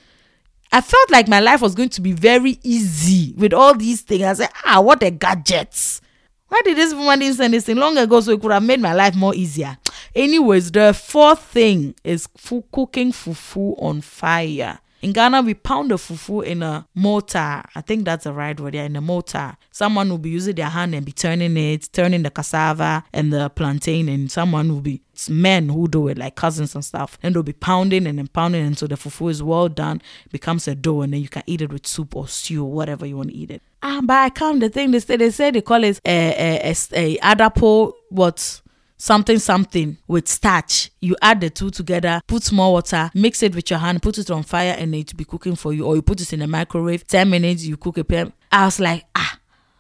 I 0.72 0.80
felt 0.80 1.10
like 1.10 1.28
my 1.28 1.40
life 1.40 1.60
was 1.60 1.74
going 1.74 1.90
to 1.90 2.00
be 2.00 2.12
very 2.12 2.58
easy 2.62 3.34
with 3.36 3.52
all 3.52 3.74
these 3.74 4.02
things. 4.02 4.24
I 4.24 4.32
said, 4.32 4.50
ah, 4.64 4.80
what 4.80 5.02
a 5.02 5.10
gadgets. 5.10 6.00
Why 6.48 6.60
did 6.64 6.76
this 6.76 6.94
woman 6.94 7.18
didn't 7.18 7.36
send 7.36 7.54
this 7.54 7.64
thing 7.64 7.76
long 7.76 7.96
ago 7.98 8.20
so 8.20 8.32
it 8.32 8.40
could 8.40 8.52
have 8.52 8.62
made 8.62 8.80
my 8.80 8.92
life 8.92 9.14
more 9.14 9.34
easier? 9.34 9.76
Anyways, 10.14 10.70
the 10.70 10.94
fourth 10.94 11.40
thing 11.40 11.94
is 12.04 12.26
cooking 12.72 13.12
fufu 13.12 13.80
on 13.82 14.00
fire. 14.00 14.78
In 15.02 15.12
Ghana, 15.12 15.42
we 15.42 15.54
pound 15.54 15.90
the 15.90 15.96
fufu 15.96 16.44
in 16.44 16.62
a 16.62 16.86
mortar. 16.94 17.62
I 17.74 17.80
think 17.80 18.04
that's 18.04 18.24
the 18.24 18.32
right 18.32 18.58
word. 18.58 18.74
Yeah, 18.74 18.84
in 18.84 18.96
a 18.96 19.00
mortar. 19.00 19.56
Someone 19.70 20.08
will 20.08 20.18
be 20.18 20.30
using 20.30 20.54
their 20.54 20.68
hand 20.68 20.94
and 20.94 21.04
be 21.04 21.12
turning 21.12 21.56
it, 21.56 21.88
turning 21.92 22.22
the 22.22 22.30
cassava 22.30 23.04
and 23.12 23.32
the 23.32 23.50
plantain, 23.50 24.08
and 24.08 24.30
someone 24.30 24.72
will 24.72 24.80
be 24.80 25.02
it's 25.16 25.30
men 25.30 25.70
who 25.70 25.88
do 25.88 26.08
it, 26.08 26.18
like 26.18 26.34
cousins 26.34 26.74
and 26.74 26.84
stuff. 26.84 27.18
And 27.22 27.34
they'll 27.34 27.42
be 27.42 27.54
pounding 27.54 28.06
and 28.06 28.18
then 28.18 28.26
pounding 28.26 28.66
until 28.66 28.86
the 28.86 28.96
fufu 28.96 29.30
is 29.30 29.42
well 29.42 29.70
done, 29.70 30.02
becomes 30.30 30.68
a 30.68 30.74
dough, 30.74 31.00
and 31.00 31.14
then 31.14 31.22
you 31.22 31.28
can 31.30 31.42
eat 31.46 31.62
it 31.62 31.72
with 31.72 31.86
soup 31.86 32.14
or 32.14 32.28
stew 32.28 32.64
whatever 32.64 33.06
you 33.06 33.16
want 33.16 33.30
to 33.30 33.34
eat 33.34 33.50
it. 33.50 33.62
Ah, 33.82 34.00
but 34.04 34.14
I 34.14 34.28
come 34.28 34.58
the 34.58 34.68
thing 34.68 34.90
they 34.90 35.00
say 35.00 35.16
they 35.16 35.30
say 35.30 35.50
they 35.50 35.62
call 35.62 35.82
it 35.84 36.00
a 36.04 36.10
a, 36.10 36.70
a, 36.70 36.74
a 36.92 37.16
adapo 37.18 37.94
what 38.10 38.60
something 38.98 39.38
something 39.38 39.96
with 40.06 40.28
starch. 40.28 40.90
You 41.00 41.16
add 41.22 41.40
the 41.40 41.48
two 41.48 41.70
together, 41.70 42.20
put 42.26 42.52
more 42.52 42.74
water, 42.74 43.10
mix 43.14 43.42
it 43.42 43.54
with 43.54 43.70
your 43.70 43.78
hand, 43.78 44.02
put 44.02 44.18
it 44.18 44.30
on 44.30 44.42
fire, 44.42 44.76
and 44.78 44.94
it 44.94 45.12
will 45.14 45.16
be 45.18 45.24
cooking 45.24 45.56
for 45.56 45.72
you. 45.72 45.86
Or 45.86 45.96
you 45.96 46.02
put 46.02 46.20
it 46.20 46.30
in 46.34 46.40
the 46.40 46.46
microwave, 46.46 47.06
10 47.06 47.30
minutes, 47.30 47.64
you 47.64 47.78
cook 47.78 47.96
it. 47.98 48.32
I 48.52 48.64
was 48.66 48.80
like, 48.80 49.04
ah. 49.14 49.35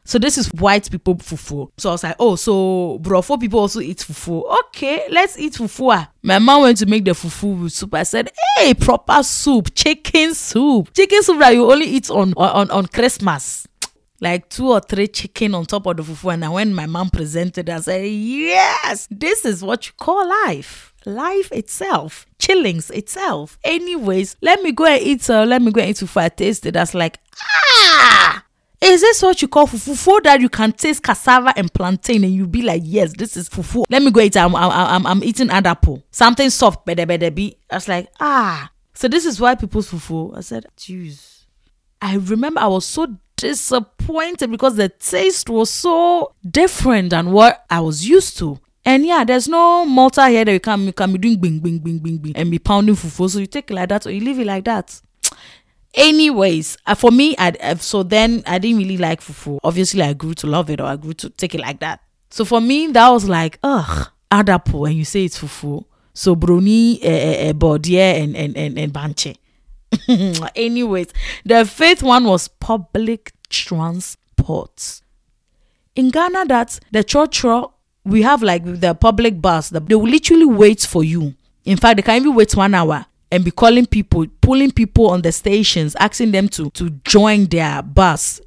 So 0.06 0.18
this 0.20 0.38
is 0.38 0.46
white 0.54 0.88
people 0.90 1.16
fufu. 1.16 1.68
So 1.76 1.88
I 1.88 1.92
was 1.92 2.04
like, 2.04 2.16
oh, 2.20 2.36
so 2.36 2.98
bro, 3.00 3.20
brofo 3.20 3.40
people 3.40 3.58
also 3.60 3.80
eat 3.80 3.98
fufu. 3.98 4.42
Okay, 4.60 5.06
let's 5.10 5.36
eat 5.38 5.54
fufu. 5.54 5.92
ah. 5.92 6.08
My 6.22 6.38
mom 6.38 6.62
went 6.62 6.78
to 6.78 6.86
make 6.86 7.04
the 7.04 7.10
fufu 7.10 7.62
with 7.64 7.72
soup. 7.72 7.92
I 7.94 8.04
said, 8.04 8.30
hey, 8.56 8.72
proper 8.74 9.22
soup, 9.24 9.74
chicken 9.74 10.32
soup, 10.34 10.92
chicken 10.94 11.22
soup 11.22 11.38
that 11.40 11.54
you 11.54 11.70
only 11.70 11.86
eat 11.86 12.08
on 12.10 12.32
on 12.36 12.70
on 12.70 12.86
Christmas. 12.86 13.66
Like 14.18 14.48
two 14.48 14.70
or 14.70 14.80
three 14.80 15.08
chicken 15.08 15.54
on 15.54 15.66
top 15.66 15.84
of 15.84 15.98
the 15.98 16.02
fufu. 16.02 16.32
And 16.32 16.50
when 16.50 16.72
my 16.72 16.86
mom 16.86 17.10
presented, 17.10 17.68
I 17.68 17.80
said, 17.80 18.06
yes, 18.06 19.06
this 19.10 19.44
is 19.44 19.62
what 19.62 19.86
you 19.86 19.92
call 19.98 20.26
life. 20.46 20.94
Life 21.04 21.52
itself, 21.52 22.26
chillings 22.38 22.90
itself. 22.90 23.58
Anyways, 23.62 24.36
let 24.40 24.62
me 24.62 24.72
go 24.72 24.86
and 24.86 25.02
eat. 25.02 25.28
Uh, 25.28 25.44
let 25.44 25.60
me 25.60 25.70
go 25.70 25.82
and 25.82 25.90
eat 25.90 25.96
fufu. 25.96 26.16
I 26.18 26.30
tasted. 26.30 26.72
That's 26.74 26.94
like, 26.94 27.18
ah, 27.38 27.65
is 28.80 29.00
this 29.00 29.22
what 29.22 29.40
you 29.40 29.48
call 29.48 29.66
fufu? 29.66 30.22
That 30.22 30.40
you 30.40 30.48
can 30.48 30.72
taste 30.72 31.02
cassava 31.02 31.52
and 31.56 31.72
plantain 31.72 32.24
and 32.24 32.32
you 32.32 32.46
be 32.46 32.62
like, 32.62 32.82
yes, 32.84 33.12
this 33.16 33.36
is 33.36 33.48
fufu. 33.48 33.84
Let 33.88 34.02
me 34.02 34.10
go 34.10 34.20
eat. 34.20 34.36
I'm, 34.36 34.54
I'm, 34.54 34.70
I'm, 34.70 35.06
I'm 35.06 35.24
eating 35.24 35.48
adapo. 35.48 36.02
Something 36.10 36.50
soft, 36.50 36.84
bede 36.84 37.06
bede 37.06 37.34
be. 37.34 37.56
I 37.70 37.76
was 37.76 37.88
like, 37.88 38.08
ah. 38.20 38.70
So 38.94 39.08
this 39.08 39.24
is 39.26 39.40
why 39.40 39.54
people's 39.54 39.90
fufu. 39.90 40.36
I 40.36 40.40
said, 40.40 40.66
jeez. 40.76 41.44
I 42.00 42.16
remember 42.16 42.60
I 42.60 42.66
was 42.66 42.84
so 42.84 43.16
disappointed 43.36 44.50
because 44.50 44.76
the 44.76 44.88
taste 44.88 45.48
was 45.48 45.70
so 45.70 46.34
different 46.48 47.10
than 47.10 47.32
what 47.32 47.64
I 47.70 47.80
was 47.80 48.06
used 48.08 48.38
to. 48.38 48.58
And 48.84 49.04
yeah, 49.04 49.24
there's 49.24 49.48
no 49.48 49.84
mortar 49.84 50.28
here 50.28 50.44
that 50.44 50.52
you 50.52 50.60
can 50.60 50.82
you 50.82 50.92
can 50.92 51.12
be 51.12 51.18
doing 51.18 51.38
bing 51.40 51.58
bing 51.58 51.78
bing 51.78 51.98
bing 51.98 52.18
bing 52.18 52.36
and 52.36 52.50
be 52.50 52.58
pounding 52.58 52.94
fufu. 52.94 53.28
So 53.28 53.38
you 53.40 53.46
take 53.46 53.70
it 53.70 53.74
like 53.74 53.88
that 53.88 54.06
or 54.06 54.10
you 54.10 54.20
leave 54.20 54.38
it 54.38 54.46
like 54.46 54.64
that. 54.64 55.00
Anyways, 55.96 56.76
uh, 56.86 56.94
for 56.94 57.10
me, 57.10 57.34
I 57.38 57.52
uh, 57.62 57.76
so 57.76 58.02
then 58.02 58.42
I 58.46 58.58
didn't 58.58 58.78
really 58.78 58.98
like 58.98 59.22
fufu. 59.22 59.58
Obviously, 59.64 60.02
I 60.02 60.12
grew 60.12 60.34
to 60.34 60.46
love 60.46 60.68
it 60.68 60.78
or 60.78 60.84
I 60.84 60.96
grew 60.96 61.14
to 61.14 61.30
take 61.30 61.54
it 61.54 61.60
like 61.60 61.80
that. 61.80 62.00
So 62.28 62.44
for 62.44 62.60
me, 62.60 62.88
that 62.88 63.08
was 63.08 63.26
like, 63.28 63.58
ugh, 63.62 64.10
adapo, 64.30 64.80
when 64.80 64.92
you 64.96 65.06
say 65.06 65.24
it's 65.24 65.40
fufu. 65.40 65.84
So 66.12 66.36
broni, 66.36 67.02
uh, 67.02 67.08
uh, 67.08 68.12
and 68.22 68.36
and 68.36 68.56
and 68.56 68.78
and 68.78 68.92
banche. 68.92 69.36
Anyways, 70.56 71.08
the 71.44 71.64
fifth 71.64 72.02
one 72.02 72.24
was 72.24 72.48
public 72.48 73.32
transport. 73.48 75.00
In 75.94 76.10
Ghana, 76.10 76.44
that 76.46 76.78
the 76.92 77.04
church 77.04 77.42
we 78.04 78.22
have 78.22 78.42
like 78.42 78.64
the 78.64 78.94
public 78.94 79.40
bus, 79.40 79.70
the, 79.70 79.80
they 79.80 79.94
will 79.94 80.08
literally 80.08 80.44
wait 80.44 80.80
for 80.80 81.02
you. 81.02 81.34
In 81.64 81.78
fact, 81.78 81.96
they 81.96 82.02
can 82.02 82.16
even 82.20 82.34
wait 82.34 82.54
one 82.54 82.74
hour 82.74 83.06
and 83.30 83.44
be 83.44 83.50
calling 83.50 83.86
people, 83.86 84.26
pulling 84.40 84.70
people 84.70 85.08
on 85.08 85.22
the 85.22 85.32
stations, 85.32 85.94
asking 85.96 86.32
them 86.32 86.48
to 86.50 86.70
to 86.70 86.90
join 87.04 87.46
their 87.46 87.82
bus. 87.82 88.40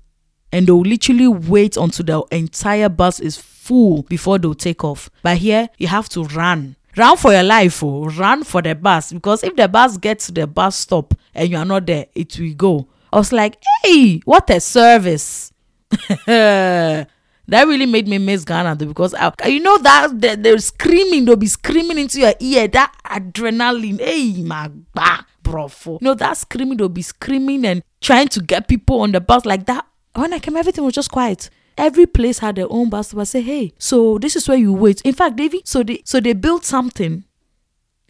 And 0.51 0.65
they 0.65 0.71
will 0.71 0.81
literally 0.81 1.27
wait 1.27 1.77
until 1.77 2.05
the 2.05 2.35
entire 2.35 2.89
bus 2.89 3.19
is 3.19 3.37
full 3.37 4.01
before 4.03 4.39
they'll 4.39 4.55
take 4.55 4.83
off. 4.83 5.09
But 5.21 5.37
here, 5.37 5.69
you 5.77 5.87
have 5.87 6.09
to 6.09 6.23
run. 6.23 6.75
Run 6.97 7.17
for 7.17 7.31
your 7.31 7.43
life, 7.43 7.83
oh, 7.83 8.05
run 8.05 8.43
for 8.43 8.61
the 8.63 8.73
bus. 8.73 9.13
Because 9.13 9.43
if 9.43 9.55
the 9.55 9.67
bus 9.67 9.97
gets 9.97 10.25
to 10.25 10.31
the 10.31 10.47
bus 10.47 10.75
stop 10.75 11.13
and 11.35 11.47
you 11.49 11.57
are 11.57 11.65
not 11.65 11.85
there, 11.85 12.07
it 12.15 12.37
will 12.39 12.53
go. 12.55 12.87
I 13.13 13.17
was 13.17 13.31
like, 13.31 13.61
hey, 13.83 14.21
what 14.25 14.49
a 14.49 14.59
service. 14.59 15.53
that 17.49 17.67
really 17.67 17.85
made 17.85 18.07
me 18.07 18.17
miss 18.17 18.43
Ghana 18.43 18.75
though 18.75 18.85
because 18.87 19.13
I, 19.13 19.31
you 19.47 19.59
know 19.59 19.77
that 19.79 20.19
they, 20.19 20.35
they're 20.35 20.57
screaming, 20.59 21.25
they'll 21.25 21.35
be 21.35 21.47
screaming 21.47 21.97
into 21.97 22.19
your 22.19 22.33
ear, 22.39 22.67
that 22.69 22.93
adrenaline. 23.05 23.99
Hey, 23.99 24.41
my 24.43 24.69
bah, 24.93 25.23
brofo. 25.43 25.99
You 26.01 26.05
know, 26.05 26.13
that 26.15 26.37
screaming, 26.37 26.77
they'll 26.77 26.89
be 26.89 27.01
screaming 27.01 27.65
and 27.65 27.83
trying 28.01 28.27
to 28.29 28.41
get 28.41 28.67
people 28.67 29.01
on 29.01 29.11
the 29.11 29.21
bus 29.21 29.45
like 29.45 29.65
that. 29.65 29.85
When 30.15 30.33
I 30.33 30.39
came, 30.39 30.57
everything 30.57 30.83
was 30.83 30.93
just 30.93 31.11
quiet. 31.11 31.49
Every 31.77 32.05
place 32.05 32.39
had 32.39 32.55
their 32.55 32.69
own 32.69 32.89
bus. 32.89 33.15
I 33.15 33.23
say, 33.23 33.41
hey, 33.41 33.73
so 33.77 34.17
this 34.17 34.35
is 34.35 34.47
where 34.47 34.57
you 34.57 34.73
wait. 34.73 35.01
In 35.01 35.13
fact, 35.13 35.37
David, 35.37 35.67
so 35.67 35.81
they 35.81 36.01
so 36.03 36.19
they 36.19 36.33
built 36.33 36.65
something 36.65 37.23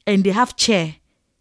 and 0.07 0.23
they 0.23 0.31
have 0.31 0.55
chair. 0.55 0.95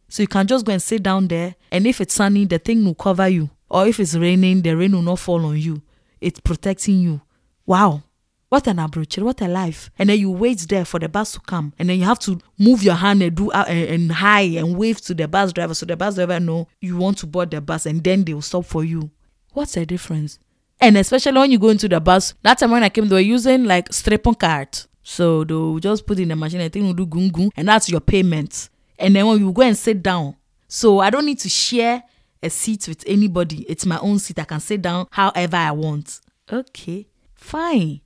So 0.08 0.22
you 0.22 0.28
can 0.28 0.46
just 0.46 0.64
go 0.66 0.72
and 0.72 0.82
sit 0.82 1.02
down 1.02 1.28
there. 1.28 1.54
And 1.70 1.86
if 1.86 2.00
it's 2.00 2.14
sunny, 2.14 2.44
the 2.44 2.58
thing 2.58 2.84
will 2.84 2.94
cover 2.94 3.28
you. 3.28 3.50
Or 3.70 3.86
if 3.86 4.00
it's 4.00 4.14
raining, 4.14 4.62
the 4.62 4.74
rain 4.76 4.92
will 4.92 5.02
not 5.02 5.18
fall 5.18 5.44
on 5.46 5.58
you. 5.58 5.82
It's 6.20 6.40
protecting 6.40 7.00
you. 7.00 7.20
Wow. 7.68 8.02
What 8.48 8.66
an 8.66 8.78
approach, 8.78 9.18
what 9.18 9.42
a 9.42 9.46
life. 9.46 9.90
And 9.98 10.08
then 10.08 10.18
you 10.18 10.30
wait 10.30 10.60
there 10.70 10.87
for 10.87 10.98
the 10.98 11.06
bus 11.06 11.32
to 11.32 11.40
come. 11.40 11.75
And 11.78 11.90
then 11.90 11.98
you 11.98 12.06
have 12.06 12.18
to 12.20 12.40
move 12.58 12.82
your 12.82 12.94
hand 12.94 13.22
and 13.22 13.37
do 13.37 13.50
uh, 13.50 13.66
and, 13.68 13.88
and 13.90 14.12
high 14.12 14.56
and 14.56 14.78
wave 14.78 15.02
to 15.02 15.12
the 15.12 15.28
bus 15.28 15.52
driver 15.52 15.75
so 15.75 15.84
the 15.84 15.94
bus 15.94 16.14
driver 16.14 16.40
know 16.40 16.66
you 16.80 16.96
want 16.96 17.18
to 17.18 17.26
board 17.26 17.50
the 17.50 17.60
bus 17.60 17.84
and 17.84 18.02
then 18.02 18.25
they 18.25 18.32
will 18.32 18.40
stop 18.40 18.64
for 18.64 18.84
you. 18.84 19.10
What's 19.52 19.75
the 19.75 19.84
difference? 19.84 20.38
And 20.80 20.96
especially 20.96 21.38
when 21.38 21.50
you 21.50 21.58
go 21.58 21.68
into 21.68 21.90
the 21.90 22.00
bus, 22.00 22.32
that 22.40 22.58
time 22.58 22.70
when 22.70 22.82
I 22.82 22.88
came, 22.88 23.06
they 23.06 23.16
were 23.16 23.20
using 23.20 23.64
like 23.64 23.90
strippenkaart. 23.90 24.87
So 25.02 25.44
they'll 25.44 25.78
just 25.78 26.06
put 26.06 26.18
in 26.18 26.28
the 26.28 26.37
machine, 26.37 26.62
I 26.62 26.70
think 26.70 26.87
will 26.87 26.94
do 26.94 27.06
gung 27.06 27.30
gung, 27.30 27.50
and 27.54 27.68
that's 27.68 27.90
your 27.90 28.00
payment. 28.00 28.70
And 28.98 29.14
then 29.14 29.26
when 29.26 29.40
you 29.40 29.52
go 29.52 29.60
and 29.60 29.76
sit 29.76 30.02
down, 30.02 30.37
so 30.68 31.00
I 31.00 31.10
don't 31.10 31.26
need 31.26 31.40
to 31.40 31.50
share 31.50 32.02
a 32.42 32.48
seat 32.48 32.88
with 32.88 33.04
anybody. 33.06 33.66
It's 33.68 33.84
my 33.84 33.98
own 33.98 34.20
seat. 34.20 34.38
I 34.38 34.44
can 34.44 34.60
sit 34.60 34.80
down 34.80 35.06
however 35.10 35.56
I 35.58 35.72
want. 35.72 36.20
Okay, 36.50 37.07
fine. 37.38 38.00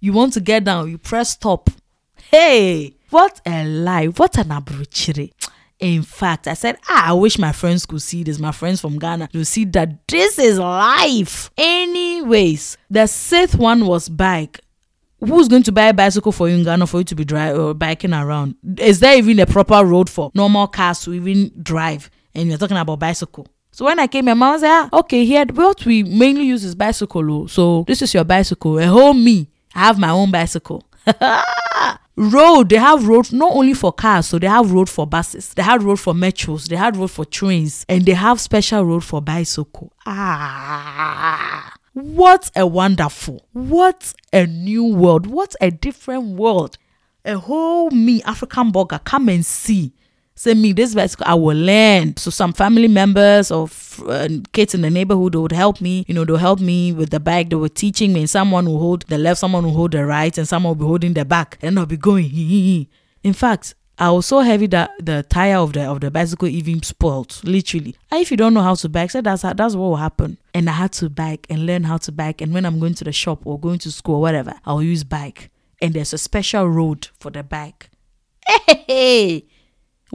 You 0.00 0.12
want 0.12 0.32
to 0.34 0.40
get 0.40 0.64
down, 0.64 0.90
you 0.90 0.98
press 0.98 1.30
stop. 1.30 1.68
Hey, 2.30 2.96
what 3.10 3.40
a 3.46 3.64
lie. 3.64 4.06
What 4.06 4.38
an 4.38 4.48
abruchiri. 4.48 5.32
In 5.78 6.02
fact, 6.02 6.48
I 6.48 6.54
said, 6.54 6.78
ah, 6.88 7.10
I 7.10 7.12
wish 7.12 7.38
my 7.38 7.52
friends 7.52 7.84
could 7.84 8.00
see 8.00 8.22
this. 8.22 8.38
My 8.38 8.52
friends 8.52 8.80
from 8.80 8.98
Ghana 8.98 9.28
to 9.28 9.44
see 9.44 9.64
that 9.66 10.08
this 10.08 10.38
is 10.38 10.58
life. 10.58 11.50
Anyways, 11.56 12.78
the 12.88 13.06
sixth 13.06 13.56
one 13.56 13.86
was 13.86 14.08
bike. 14.08 14.60
Who's 15.20 15.48
going 15.48 15.62
to 15.64 15.72
buy 15.72 15.86
a 15.88 15.94
bicycle 15.94 16.32
for 16.32 16.48
you 16.48 16.56
in 16.56 16.64
Ghana 16.64 16.86
for 16.86 16.98
you 16.98 17.04
to 17.04 17.14
be 17.14 17.24
drive 17.24 17.58
or 17.58 17.74
biking 17.74 18.14
around? 18.14 18.56
Is 18.78 19.00
there 19.00 19.16
even 19.16 19.38
a 19.40 19.46
proper 19.46 19.84
road 19.84 20.08
for 20.08 20.30
normal 20.34 20.66
cars 20.66 21.00
to 21.02 21.12
even 21.12 21.52
drive? 21.62 22.10
And 22.34 22.48
you're 22.48 22.58
talking 22.58 22.76
about 22.76 22.98
bicycle. 22.98 23.46
So 23.76 23.84
when 23.84 23.98
I 23.98 24.06
came, 24.06 24.24
my 24.24 24.32
mom 24.32 24.58
said, 24.58 24.70
ah, 24.70 24.88
okay, 25.00 25.26
here 25.26 25.44
what 25.52 25.84
we 25.84 26.02
mainly 26.02 26.44
use 26.44 26.64
is 26.64 26.74
bicycle. 26.74 27.30
oh. 27.30 27.46
So 27.46 27.84
this 27.86 28.00
is 28.00 28.14
your 28.14 28.24
bicycle. 28.24 28.78
A 28.78 28.86
whole 28.86 29.12
me. 29.12 29.50
I 29.74 29.80
have 29.80 29.98
my 29.98 30.08
own 30.08 30.30
bicycle. 30.30 30.82
road 32.16 32.70
they 32.70 32.76
have 32.76 33.06
road 33.06 33.30
not 33.34 33.52
only 33.52 33.74
for 33.74 33.92
cars 33.92 34.26
so 34.28 34.38
they 34.38 34.46
have 34.46 34.72
road 34.72 34.88
for 34.88 35.06
buses 35.06 35.52
they 35.52 35.62
have 35.62 35.84
road 35.84 36.00
for 36.00 36.14
metros 36.14 36.66
they 36.68 36.74
have 36.74 36.96
road 36.98 37.10
for 37.10 37.26
trains 37.26 37.84
and 37.90 38.06
they 38.06 38.12
have 38.14 38.40
special 38.40 38.82
road 38.82 39.04
for 39.04 39.20
bicycle 39.20 39.92
ah 40.06 41.74
what 41.92 42.50
a 42.56 42.66
wonderful 42.66 43.46
what 43.52 44.14
a 44.32 44.46
new 44.46 44.84
world 44.84 45.26
what 45.26 45.54
a 45.60 45.70
different 45.70 46.24
world 46.38 46.78
a 47.26 47.36
whole 47.38 47.90
me 47.90 48.22
african 48.22 48.72
burger 48.72 48.98
come 49.04 49.28
and 49.28 49.44
see 49.44 49.92
say 50.36 50.54
me 50.54 50.72
this 50.72 50.94
bicycle 50.94 51.26
i 51.26 51.34
will 51.34 51.56
learn 51.56 52.16
so 52.16 52.30
some 52.30 52.52
family 52.52 52.88
members 52.88 53.50
or 53.50 53.68
uh, 54.06 54.28
kids 54.52 54.74
in 54.74 54.82
the 54.82 54.90
neighborhood 54.90 55.34
would 55.34 55.52
help 55.52 55.80
me 55.80 56.04
you 56.06 56.14
know 56.14 56.24
they'll 56.24 56.36
help 56.36 56.60
me 56.60 56.92
with 56.92 57.10
the 57.10 57.18
bike 57.18 57.48
they 57.50 57.56
were 57.56 57.68
teaching 57.68 58.12
me 58.12 58.20
and 58.20 58.30
someone 58.30 58.66
will 58.66 58.78
hold 58.78 59.02
the 59.08 59.18
left 59.18 59.40
someone 59.40 59.64
will 59.64 59.72
hold 59.72 59.92
the 59.92 60.04
right 60.04 60.36
and 60.38 60.46
someone 60.46 60.70
will 60.70 60.84
be 60.84 60.88
holding 60.88 61.14
the 61.14 61.24
back 61.24 61.58
and 61.62 61.78
i'll 61.78 61.86
be 61.86 61.96
going 61.96 62.86
in 63.24 63.32
fact 63.32 63.74
I 63.98 64.10
was 64.10 64.26
so 64.26 64.40
heavy 64.40 64.66
that 64.68 64.90
the 65.00 65.22
tire 65.22 65.56
of 65.56 65.72
the 65.72 65.84
of 65.84 66.00
the 66.00 66.10
bicycle 66.10 66.48
even 66.48 66.82
spoiled, 66.82 67.40
literally. 67.44 67.96
And 68.10 68.20
if 68.20 68.30
you 68.30 68.36
don't 68.36 68.52
know 68.52 68.60
how 68.60 68.74
to 68.74 68.90
bike, 68.90 69.10
so 69.10 69.22
that's 69.22 69.40
how, 69.40 69.54
that's 69.54 69.74
what 69.74 69.88
will 69.88 69.96
happen. 69.96 70.36
And 70.52 70.68
I 70.68 70.74
had 70.74 70.92
to 70.94 71.08
bike 71.08 71.46
and 71.48 71.64
learn 71.64 71.84
how 71.84 71.96
to 71.98 72.12
bike. 72.12 72.42
And 72.42 72.52
when 72.52 72.66
I'm 72.66 72.78
going 72.78 72.92
to 72.94 73.04
the 73.04 73.12
shop 73.12 73.46
or 73.46 73.58
going 73.58 73.78
to 73.80 73.90
school 73.90 74.16
or 74.16 74.20
whatever, 74.20 74.52
I'll 74.66 74.82
use 74.82 75.02
bike. 75.02 75.50
And 75.80 75.94
there's 75.94 76.12
a 76.12 76.18
special 76.18 76.68
road 76.68 77.08
for 77.18 77.30
the 77.30 77.42
bike. 77.42 77.90
Hey, 78.86 79.46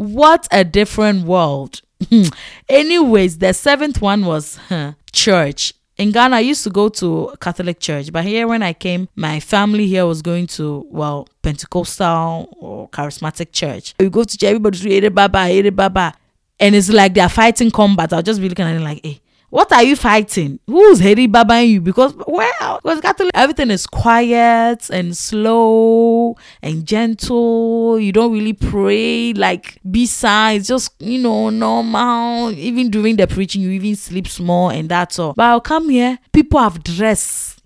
what 0.01 0.47
a 0.51 0.63
different 0.63 1.25
world. 1.25 1.81
Hmm. 2.09 2.23
Anyways, 2.67 3.37
the 3.37 3.53
seventh 3.53 4.01
one 4.01 4.25
was 4.25 4.57
huh, 4.69 4.93
church. 5.11 5.73
In 5.97 6.11
Ghana, 6.11 6.37
I 6.37 6.39
used 6.39 6.63
to 6.63 6.71
go 6.71 6.89
to 6.89 7.31
Catholic 7.39 7.79
church, 7.79 8.11
but 8.11 8.23
here 8.23 8.47
when 8.47 8.63
I 8.63 8.73
came, 8.73 9.07
my 9.15 9.39
family 9.39 9.85
here 9.85 10.07
was 10.07 10.23
going 10.23 10.47
to, 10.47 10.87
well, 10.89 11.27
Pentecostal 11.43 12.49
or 12.59 12.89
charismatic 12.89 13.51
church. 13.51 13.93
We 13.99 14.09
go 14.09 14.23
to 14.23 14.37
church, 14.37 14.47
everybody's 14.47 14.81
hated 14.81 15.13
Baba, 15.13 15.71
Baba. 15.71 16.13
And 16.59 16.73
it's 16.73 16.89
like 16.89 17.13
they're 17.13 17.29
fighting 17.29 17.69
combat. 17.69 18.13
I'll 18.13 18.23
just 18.23 18.41
be 18.41 18.49
looking 18.49 18.65
at 18.65 18.75
it 18.75 18.79
like, 18.79 19.01
hey, 19.03 19.21
what 19.51 19.71
are 19.73 19.83
you 19.83 19.97
fighting? 19.97 20.61
Who's 20.65 20.99
hating 20.99 21.29
Baba 21.29 21.61
you? 21.61 21.81
Because 21.81 22.15
well, 22.25 22.79
because 22.81 23.01
Catholic 23.01 23.31
everything 23.33 23.69
is 23.69 23.85
quiet 23.85 24.89
and 24.89 25.15
slow 25.15 26.37
and 26.61 26.85
gentle. 26.85 27.99
You 27.99 28.13
don't 28.13 28.31
really 28.31 28.53
pray 28.53 29.33
like 29.33 29.77
besides 29.89 30.69
just 30.69 30.93
you 31.01 31.19
know 31.19 31.49
normal. 31.49 32.51
Even 32.51 32.89
during 32.89 33.17
the 33.17 33.27
preaching, 33.27 33.61
you 33.61 33.71
even 33.71 33.97
sleep 33.97 34.29
small 34.29 34.69
and 34.69 34.87
that's 34.87 35.19
all. 35.19 35.33
But 35.33 35.43
I'll 35.43 35.61
come 35.61 35.89
here, 35.89 36.17
people 36.33 36.59
have 36.59 36.81
dress. 36.83 37.57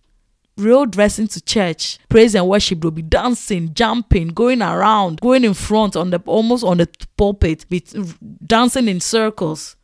Real 0.58 0.86
dressing 0.86 1.27
to 1.27 1.42
church, 1.42 2.00
praise 2.08 2.34
and 2.34 2.48
worship. 2.48 2.80
They'll 2.80 2.89
be 2.89 3.01
dancing, 3.01 3.74
jumping, 3.74 4.30
going 4.30 4.62
around, 4.62 5.20
going 5.20 5.44
in 5.44 5.54
front 5.54 5.98
on 5.98 6.12
the 6.12 6.24
almost 6.25 6.63
on 6.63 6.77
the 6.77 6.88
pulpit, 7.18 7.65
with 7.70 8.18
dancing 8.48 8.88
in 8.88 9.01
circles, 9.01 9.75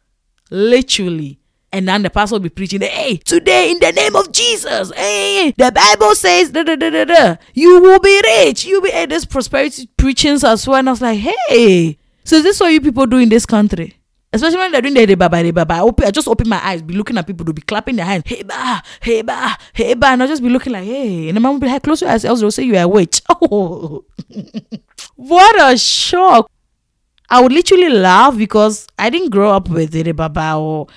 literally 0.50 1.41
And 1.74 1.88
then 1.88 2.02
the 2.02 2.10
pastor 2.10 2.36
will 2.36 2.42
be 2.42 2.50
preaching, 2.50 2.82
hey, 2.82 3.18
today 3.18 3.72
in 3.72 3.80
the 3.80 3.94
name 3.94 4.16
of 4.16 4.32
Jesus, 4.34 4.92
hey, 4.94 5.54
the 5.58 5.72
Bible 5.72 6.16
says, 6.16 6.52
da, 6.52 6.64
da, 6.64 6.76
da, 6.76 6.90
da, 6.90 7.06
da, 7.06 7.36
you 7.54 7.80
will 7.80 8.00
be 8.00 8.22
rich. 8.26 8.66
You 8.66 8.82
will 8.82 8.90
be, 8.90 8.92
hey, 8.92 9.06
this 9.06 9.24
prosperity 9.24 9.88
preachings 9.96 10.44
as 10.44 10.68
well. 10.68 10.80
And 10.80 10.90
I 10.90 10.92
was 10.92 11.02
like, 11.02 11.20
hey, 11.20 11.98
so 12.26 12.36
is 12.36 12.44
this 12.44 12.60
what 12.60 12.74
you 12.74 12.82
people 12.82 13.06
do 13.06 13.18
in 13.18 13.30
this 13.30 13.46
country? 13.46 13.96
Especially 14.34 14.58
when 14.58 14.72
they're 14.72 14.82
doing 14.82 14.94
the 14.94 15.16
baba, 15.16 15.44
the 15.44 15.52
baba. 15.52 15.76
I, 15.76 15.80
open, 15.82 16.06
I 16.06 16.12
just 16.12 16.28
open 16.28 16.48
my 16.48 16.66
eyes, 16.66 16.82
be 16.82 16.94
looking 16.94 17.18
at 17.18 17.28
people, 17.28 17.46
to 17.46 17.54
be 17.54 17.62
clapping 17.62 17.98
their 17.98 18.06
hands. 18.06 18.24
Hey, 18.26 18.44
ba, 18.44 18.82
hey, 19.02 19.22
ba, 19.22 19.58
hey, 19.74 19.94
ba. 19.94 20.08
And 20.08 20.24
I'll 20.24 20.28
just 20.28 20.44
be 20.44 20.50
looking 20.50 20.74
like, 20.74 20.86
hey. 20.86 21.28
And 21.30 21.38
the 21.38 21.42
mom 21.42 21.56
will 21.56 21.60
be 21.62 21.68
like, 21.68 21.84
close 21.84 22.02
your 22.02 22.10
eyes, 22.10 22.24
else 22.24 22.40
they'll 22.40 22.52
say 22.52 22.64
you're 22.64 22.82
a 22.82 22.88
witch. 22.88 23.22
Oh, 23.30 24.06
what 25.16 25.72
a 25.72 25.78
shock. 25.78 26.50
I 27.30 27.42
would 27.42 27.52
literally 27.52 27.90
laugh 27.90 28.38
because 28.38 28.88
I 29.00 29.10
didn't 29.10 29.30
grow 29.30 29.52
up 29.52 29.70
with 29.70 29.92
the 29.92 30.12
baba 30.12 30.56
or 30.56 30.88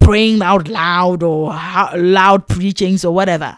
praying 0.00 0.42
out 0.42 0.68
loud 0.68 1.22
or 1.22 1.54
loud 1.94 2.46
preachings 2.48 3.04
or 3.04 3.14
whatever. 3.14 3.56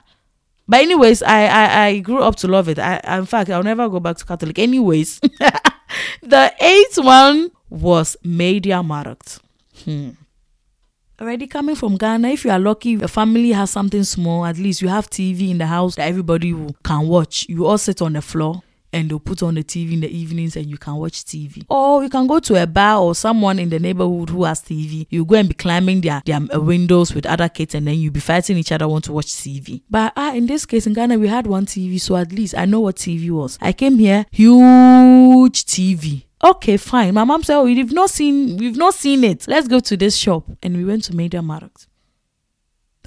But 0.66 0.80
anyways, 0.80 1.22
I, 1.22 1.44
I, 1.46 1.84
I 1.84 1.98
grew 1.98 2.22
up 2.22 2.36
to 2.36 2.48
love 2.48 2.68
it. 2.68 2.78
I, 2.78 3.00
in 3.18 3.26
fact, 3.26 3.50
I'll 3.50 3.62
never 3.62 3.88
go 3.88 4.00
back 4.00 4.16
to 4.18 4.24
Catholic. 4.24 4.58
Anyways, 4.58 5.20
the 6.22 6.54
eighth 6.60 6.98
one 6.98 7.50
was 7.68 8.16
Media 8.24 8.82
Markt. 8.82 9.40
Hmm. 9.84 10.10
Already 11.20 11.46
coming 11.46 11.76
from 11.76 11.96
Ghana, 11.96 12.28
if 12.30 12.44
you 12.44 12.50
are 12.50 12.58
lucky, 12.58 12.90
your 12.90 13.08
family 13.08 13.52
has 13.52 13.70
something 13.70 14.02
small, 14.02 14.44
at 14.44 14.58
least 14.58 14.82
you 14.82 14.88
have 14.88 15.08
TV 15.08 15.50
in 15.50 15.58
the 15.58 15.66
house 15.66 15.94
that 15.94 16.08
everybody 16.08 16.52
can 16.82 17.06
watch. 17.06 17.46
You 17.48 17.66
all 17.66 17.78
sit 17.78 18.02
on 18.02 18.14
the 18.14 18.22
floor 18.22 18.63
and 18.94 19.10
they'll 19.10 19.18
put 19.18 19.42
on 19.42 19.54
the 19.54 19.64
TV 19.64 19.94
in 19.94 20.00
the 20.00 20.08
evenings 20.08 20.56
and 20.56 20.66
you 20.66 20.78
can 20.78 20.94
watch 20.94 21.24
TV. 21.24 21.64
Or 21.68 22.02
you 22.02 22.08
can 22.08 22.26
go 22.26 22.38
to 22.38 22.62
a 22.62 22.66
bar 22.66 23.00
or 23.00 23.14
someone 23.14 23.58
in 23.58 23.68
the 23.68 23.78
neighborhood 23.78 24.30
who 24.30 24.44
has 24.44 24.62
TV. 24.62 25.06
You 25.10 25.24
go 25.24 25.34
and 25.34 25.48
be 25.48 25.54
climbing 25.54 26.00
their, 26.00 26.22
their 26.24 26.40
uh, 26.54 26.60
windows 26.60 27.14
with 27.14 27.26
other 27.26 27.48
kids 27.48 27.74
and 27.74 27.86
then 27.86 27.96
you 27.96 28.10
be 28.10 28.20
fighting 28.20 28.56
each 28.56 28.72
other 28.72 28.86
want 28.88 29.04
to 29.04 29.12
watch 29.12 29.26
TV. 29.26 29.82
But 29.90 30.12
ah, 30.16 30.32
in 30.32 30.46
this 30.46 30.64
case 30.64 30.86
in 30.86 30.94
Ghana 30.94 31.18
we 31.18 31.28
had 31.28 31.46
one 31.46 31.66
TV, 31.66 32.00
so 32.00 32.16
at 32.16 32.32
least 32.32 32.56
I 32.56 32.64
know 32.64 32.80
what 32.80 32.96
TV 32.96 33.30
was. 33.30 33.58
I 33.60 33.72
came 33.72 33.98
here, 33.98 34.26
huge 34.30 35.64
TV 35.64 36.24
okay 36.44 36.76
fine 36.76 37.14
my 37.14 37.24
mom 37.24 37.42
said 37.42 37.56
oh 37.56 37.64
we've 37.64 37.92
not 37.92 38.10
seen 38.10 38.58
we've 38.58 38.76
not 38.76 38.92
seen 38.92 39.24
it 39.24 39.48
let's 39.48 39.66
go 39.66 39.80
to 39.80 39.96
this 39.96 40.14
shop 40.14 40.44
and 40.62 40.76
we 40.76 40.84
went 40.84 41.02
to 41.02 41.16
Media 41.16 41.40
Markt 41.40 41.86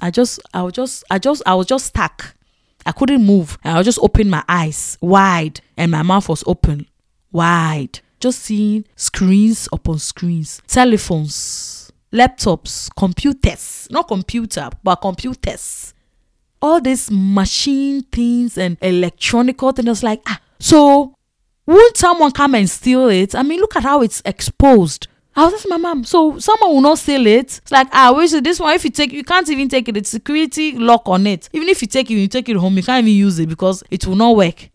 i 0.00 0.10
just 0.10 0.40
i 0.52 0.60
was 0.60 0.72
just 0.72 1.04
i 1.08 1.18
just 1.20 1.40
i 1.46 1.54
was 1.54 1.66
just 1.66 1.86
stuck 1.86 2.34
i 2.86 2.92
couldn't 2.92 3.24
move 3.24 3.58
i 3.64 3.82
just 3.82 3.98
open 4.00 4.30
my 4.30 4.42
eyes 4.48 4.96
wide 5.00 5.60
and 5.76 5.90
my 5.90 6.02
mouth 6.02 6.28
was 6.28 6.44
open 6.46 6.86
wide 7.32 8.00
just 8.20 8.40
seeing 8.40 8.84
screens 8.96 9.68
upon 9.72 9.98
screens 9.98 10.60
telephones 10.66 11.92
laptops 12.12 12.88
computers 12.96 13.86
not 13.90 14.08
computer 14.08 14.68
but 14.82 14.96
computers 14.96 15.94
all 16.60 16.80
these 16.80 17.10
machine 17.10 18.02
things 18.02 18.56
and 18.58 18.76
electronical 18.80 19.70
things 19.72 19.88
was 19.88 20.02
like 20.02 20.20
ah 20.26 20.40
so 20.58 21.14
won't 21.68 21.98
someone 21.98 22.32
come 22.32 22.54
and 22.54 22.68
steal 22.68 23.08
it? 23.10 23.34
I 23.34 23.42
mean, 23.42 23.60
look 23.60 23.76
at 23.76 23.82
how 23.82 24.00
it's 24.00 24.22
exposed. 24.24 25.06
I 25.38 25.44
was 25.44 25.54
asking 25.54 25.70
my 25.70 25.76
mom, 25.76 26.02
so 26.02 26.36
someone 26.40 26.70
will 26.70 26.80
not 26.80 26.98
steal 26.98 27.24
it? 27.24 27.58
It's 27.58 27.70
like, 27.70 27.86
ah, 27.92 28.12
wait, 28.12 28.28
so 28.28 28.40
this 28.40 28.58
one, 28.58 28.74
if 28.74 28.82
you 28.82 28.90
take, 28.90 29.12
you 29.12 29.22
can't 29.22 29.48
even 29.48 29.68
take 29.68 29.88
it. 29.88 29.96
It's 29.96 30.08
security 30.08 30.72
lock 30.72 31.02
on 31.06 31.28
it. 31.28 31.48
Even 31.52 31.68
if 31.68 31.80
you 31.80 31.86
take 31.86 32.10
it, 32.10 32.14
you 32.14 32.26
take 32.26 32.48
it 32.48 32.56
home, 32.56 32.76
you 32.76 32.82
can't 32.82 33.06
even 33.06 33.16
use 33.16 33.38
it 33.38 33.48
because 33.48 33.84
it 33.88 34.04
will 34.04 34.16
not 34.16 34.34
work. 34.34 34.68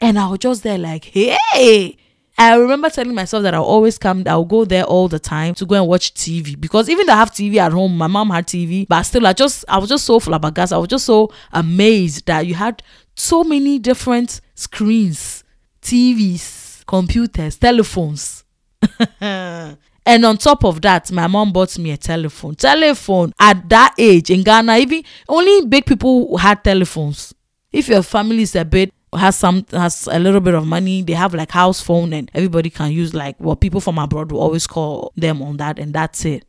And 0.00 0.18
I 0.18 0.26
was 0.28 0.38
just 0.38 0.62
there 0.62 0.78
like, 0.78 1.04
hey. 1.04 1.98
I 2.38 2.54
remember 2.56 2.88
telling 2.88 3.14
myself 3.14 3.42
that 3.42 3.52
I'll 3.52 3.62
always 3.62 3.98
come, 3.98 4.22
I'll 4.26 4.46
go 4.46 4.64
there 4.64 4.84
all 4.84 5.06
the 5.08 5.18
time 5.18 5.54
to 5.56 5.66
go 5.66 5.74
and 5.74 5.86
watch 5.86 6.14
TV 6.14 6.58
because 6.58 6.88
even 6.88 7.06
though 7.06 7.12
I 7.12 7.16
have 7.16 7.32
TV 7.32 7.56
at 7.56 7.72
home, 7.72 7.96
my 7.98 8.06
mom 8.06 8.30
had 8.30 8.46
TV, 8.46 8.88
but 8.88 9.02
still, 9.02 9.26
I 9.26 9.34
just, 9.34 9.66
I 9.68 9.76
was 9.76 9.90
just 9.90 10.06
so 10.06 10.18
flabbergasted. 10.18 10.76
I 10.76 10.78
was 10.78 10.88
just 10.88 11.04
so 11.04 11.30
amazed 11.52 12.24
that 12.24 12.46
you 12.46 12.54
had 12.54 12.82
so 13.14 13.44
many 13.44 13.78
different 13.78 14.40
screens 14.54 15.44
TVs, 15.82 16.86
computers, 16.86 17.58
telephones. 17.58 18.44
and 20.06 20.24
on 20.24 20.38
top 20.38 20.64
of 20.64 20.80
that, 20.82 21.10
my 21.10 21.26
mom 21.26 21.52
bought 21.52 21.76
me 21.78 21.90
a 21.90 21.96
telephone. 21.96 22.54
Telephone 22.54 23.32
at 23.38 23.68
that 23.68 23.94
age 23.98 24.30
in 24.30 24.42
Ghana, 24.42 24.76
even 24.78 25.02
only 25.28 25.66
big 25.66 25.84
people 25.84 26.36
had 26.38 26.62
telephones. 26.62 27.34
If 27.72 27.88
your 27.88 28.02
family 28.02 28.42
is 28.42 28.54
a 28.54 28.64
bit 28.64 28.92
has 29.14 29.36
some 29.36 29.66
has 29.70 30.08
a 30.10 30.18
little 30.18 30.40
bit 30.40 30.54
of 30.54 30.66
money, 30.66 31.02
they 31.02 31.14
have 31.14 31.34
like 31.34 31.50
house 31.50 31.80
phone 31.80 32.12
and 32.12 32.30
everybody 32.34 32.70
can 32.70 32.92
use 32.92 33.14
like 33.14 33.36
well 33.38 33.56
people 33.56 33.80
from 33.80 33.98
abroad 33.98 34.30
will 34.30 34.40
always 34.40 34.66
call 34.66 35.12
them 35.16 35.42
on 35.42 35.56
that 35.58 35.78
and 35.78 35.92
that's 35.92 36.24
it. 36.24 36.44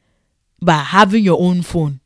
But 0.62 0.86
having 0.86 1.24
your 1.24 1.40
own 1.42 1.62
phone, 1.62 2.00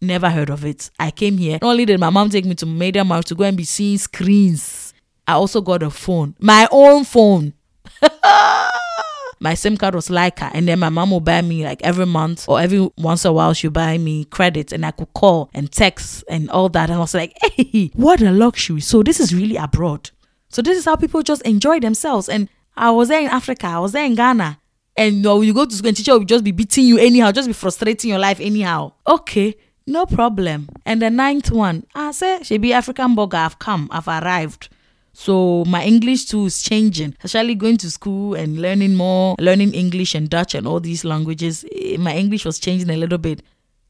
never 0.00 0.28
heard 0.30 0.50
of 0.50 0.64
it. 0.64 0.90
I 0.98 1.10
came 1.10 1.38
here. 1.38 1.58
Not 1.62 1.70
only 1.70 1.84
did 1.84 2.00
my 2.00 2.10
mom 2.10 2.30
take 2.30 2.44
me 2.44 2.54
to 2.56 2.66
Media 2.66 3.04
Markt 3.04 3.28
to 3.28 3.34
go 3.34 3.44
and 3.44 3.56
be 3.56 3.64
seeing 3.64 3.98
screens 3.98 4.94
I 5.28 5.32
also 5.34 5.60
got 5.60 5.82
a 5.82 5.90
phone, 5.90 6.34
my 6.40 6.66
own 6.72 7.04
phone. 7.04 7.52
my 9.40 9.54
SIM 9.54 9.76
card 9.76 9.94
was 9.94 10.08
Lyca, 10.08 10.50
and 10.52 10.66
then 10.68 10.78
my 10.78 10.88
mom 10.88 11.10
would 11.10 11.24
buy 11.24 11.42
me 11.42 11.64
like 11.64 11.82
every 11.82 12.06
month 12.06 12.48
or 12.48 12.60
every 12.60 12.90
once 12.98 13.24
in 13.24 13.30
a 13.30 13.32
while 13.32 13.52
she'd 13.52 13.72
buy 13.72 13.98
me 13.98 14.24
credits, 14.24 14.72
and 14.72 14.84
I 14.84 14.90
could 14.90 15.12
call 15.14 15.50
and 15.54 15.70
text 15.70 16.24
and 16.28 16.50
all 16.50 16.68
that. 16.70 16.90
And 16.90 16.96
I 16.96 17.00
was 17.00 17.14
like, 17.14 17.36
hey, 17.42 17.90
what 17.94 18.20
a 18.20 18.30
luxury! 18.30 18.80
So 18.80 19.02
this 19.02 19.20
is 19.20 19.34
really 19.34 19.56
abroad. 19.56 20.10
So 20.48 20.62
this 20.62 20.78
is 20.78 20.84
how 20.84 20.96
people 20.96 21.22
just 21.22 21.42
enjoy 21.42 21.80
themselves. 21.80 22.28
And 22.28 22.48
I 22.76 22.90
was 22.90 23.08
there 23.08 23.20
in 23.20 23.28
Africa, 23.28 23.66
I 23.66 23.78
was 23.78 23.92
there 23.92 24.04
in 24.04 24.14
Ghana, 24.14 24.58
and 24.96 25.16
you, 25.16 25.22
know, 25.22 25.40
you 25.42 25.54
go 25.54 25.64
to 25.64 25.74
school 25.74 25.88
and 25.88 25.96
teacher 25.96 26.12
will 26.12 26.24
just 26.24 26.44
be 26.44 26.52
beating 26.52 26.84
you 26.84 26.98
anyhow, 26.98 27.30
just 27.30 27.48
be 27.48 27.52
frustrating 27.52 28.10
your 28.10 28.18
life 28.18 28.40
anyhow. 28.40 28.92
Okay. 29.06 29.54
No 29.88 30.04
problem. 30.04 30.68
And 30.84 31.00
the 31.00 31.08
ninth 31.08 31.50
one, 31.50 31.86
I 31.94 32.10
said, 32.10 32.44
she 32.44 32.58
be 32.58 32.74
African 32.74 33.14
burger. 33.14 33.38
I've 33.38 33.58
come, 33.58 33.88
I've 33.90 34.06
arrived. 34.06 34.68
So 35.18 35.64
my 35.66 35.82
English 35.82 36.26
too 36.26 36.46
is 36.46 36.62
changing. 36.62 37.16
Especially 37.24 37.56
going 37.56 37.76
to 37.78 37.90
school 37.90 38.36
and 38.36 38.62
learning 38.62 38.94
more, 38.94 39.34
learning 39.40 39.74
English 39.74 40.14
and 40.14 40.30
Dutch 40.30 40.54
and 40.54 40.64
all 40.64 40.78
these 40.78 41.04
languages. 41.04 41.64
Eh, 41.74 41.96
my 41.96 42.14
English 42.14 42.44
was 42.44 42.60
changing 42.60 42.88
a 42.88 42.96
little 42.96 43.18
bit. 43.18 43.42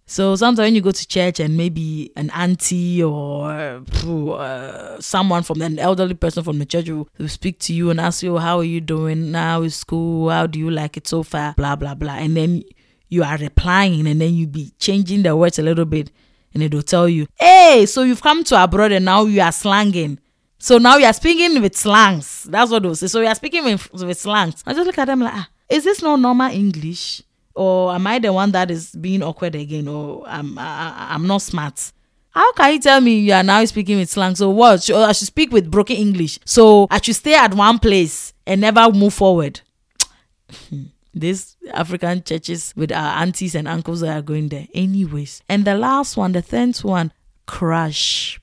So 0.07 0.37
sometimes 0.37 0.65
when 0.65 0.75
you 0.75 0.81
go 0.81 0.91
to 0.91 1.07
church 1.07 1.39
and 1.39 1.55
maybe 1.55 2.11
an 2.17 2.31
auntie 2.31 3.03
or 3.03 3.51
uh, 3.51 5.01
someone 5.01 5.43
from 5.43 5.61
an 5.61 5.79
elderly 5.79 6.15
person 6.15 6.43
from 6.43 6.61
the 6.61 6.65
church 6.65 6.89
will, 6.89 7.07
will, 7.19 7.29
speak 7.29 7.59
to 7.59 7.75
you 7.75 7.91
and 7.91 8.01
ask 8.01 8.23
you, 8.23 8.39
"How 8.39 8.61
are 8.61 8.65
you 8.65 8.81
doing 8.81 9.31
now? 9.31 9.61
Is 9.61 9.75
school? 9.75 10.31
How 10.31 10.47
do 10.47 10.59
you 10.59 10.71
like 10.71 10.97
it 10.97 11.07
so 11.07 11.23
far?" 11.23 11.53
Blah 11.59 11.77
blah 11.77 11.95
blah, 11.95 12.15
and 12.15 12.39
then 12.39 12.63
you 13.11 13.23
are 13.23 13.37
replying, 13.37 14.09
and 14.09 14.19
then 14.19 14.33
you 14.35 14.47
be 14.47 14.73
changing 14.79 15.25
the 15.25 15.37
words 15.37 15.59
a 15.59 15.63
little 15.63 15.85
bit, 15.85 16.11
and 16.55 16.63
it 16.63 16.73
will 16.73 16.83
tell 16.83 17.07
you, 17.07 17.27
"Hey, 17.35 17.85
so 17.85 18.03
you've 18.03 18.23
come 18.23 18.45
to 18.45 18.65
abroad 18.65 18.93
and 18.93 19.05
now 19.05 19.27
you 19.27 19.43
are 19.43 19.53
slanging." 19.53 20.21
So 20.59 20.79
now 20.79 20.97
you 20.97 21.07
are 21.07 21.13
speaking 21.13 21.63
with 21.63 21.77
slangs. 21.77 22.45
That's 22.45 22.71
what 22.71 22.83
they 22.83 22.95
say. 22.95 23.07
So 23.07 23.21
you 23.21 23.29
are 23.29 23.35
speaking 23.35 23.65
with, 23.65 23.93
with 23.93 24.19
slangs. 24.19 24.63
I 24.67 24.75
just 24.75 24.87
look 24.87 24.99
at 24.99 25.07
them 25.07 25.21
like, 25.21 25.35
ah, 25.35 25.49
is 25.69 25.85
this 25.85 26.03
not 26.03 26.19
normal 26.19 26.51
English? 26.51 27.23
Or 27.55 27.93
am 27.95 28.07
I 28.07 28.19
the 28.19 28.33
one 28.33 28.51
that 28.53 28.71
is 28.71 28.93
being 28.93 29.23
awkward 29.23 29.55
again? 29.55 29.89
Or 29.89 30.25
I'm, 30.27 30.59
I, 30.59 31.09
I'm 31.11 31.27
not 31.27 31.43
smart? 31.43 31.93
How 32.31 32.53
can 32.53 32.73
you 32.73 32.81
tell 32.81 33.01
me 33.01 33.19
you 33.19 33.33
are 33.33 33.43
now 33.43 33.65
speaking 33.65 33.99
with 33.99 34.11
slang? 34.11 34.35
So 34.35 34.51
what? 34.51 34.89
I 34.91 35.13
should 35.13 35.27
speak 35.27 35.53
with 35.53 35.71
broken 35.71 35.97
English. 35.97 36.39
So 36.45 36.87
I 36.91 37.01
should 37.01 37.17
stay 37.17 37.35
at 37.35 37.55
one 37.55 37.79
place 37.79 38.33
and 38.47 38.61
never 38.61 38.91
move 38.93 39.15
forward. 39.15 39.61
These 41.15 41.57
African 41.73 42.23
churches 42.23 42.73
with 42.77 42.93
our 42.93 43.23
aunties 43.23 43.55
and 43.55 43.67
uncles 43.67 44.01
that 44.01 44.17
are 44.17 44.23
going 44.23 44.51
there. 44.51 44.69
Anyways. 44.75 45.43
And 45.49 45.65
the 45.65 45.75
last 45.75 46.17
one, 46.17 46.33
the 46.33 46.43
tenth 46.43 46.85
one, 46.85 47.13
crush. 47.47 48.41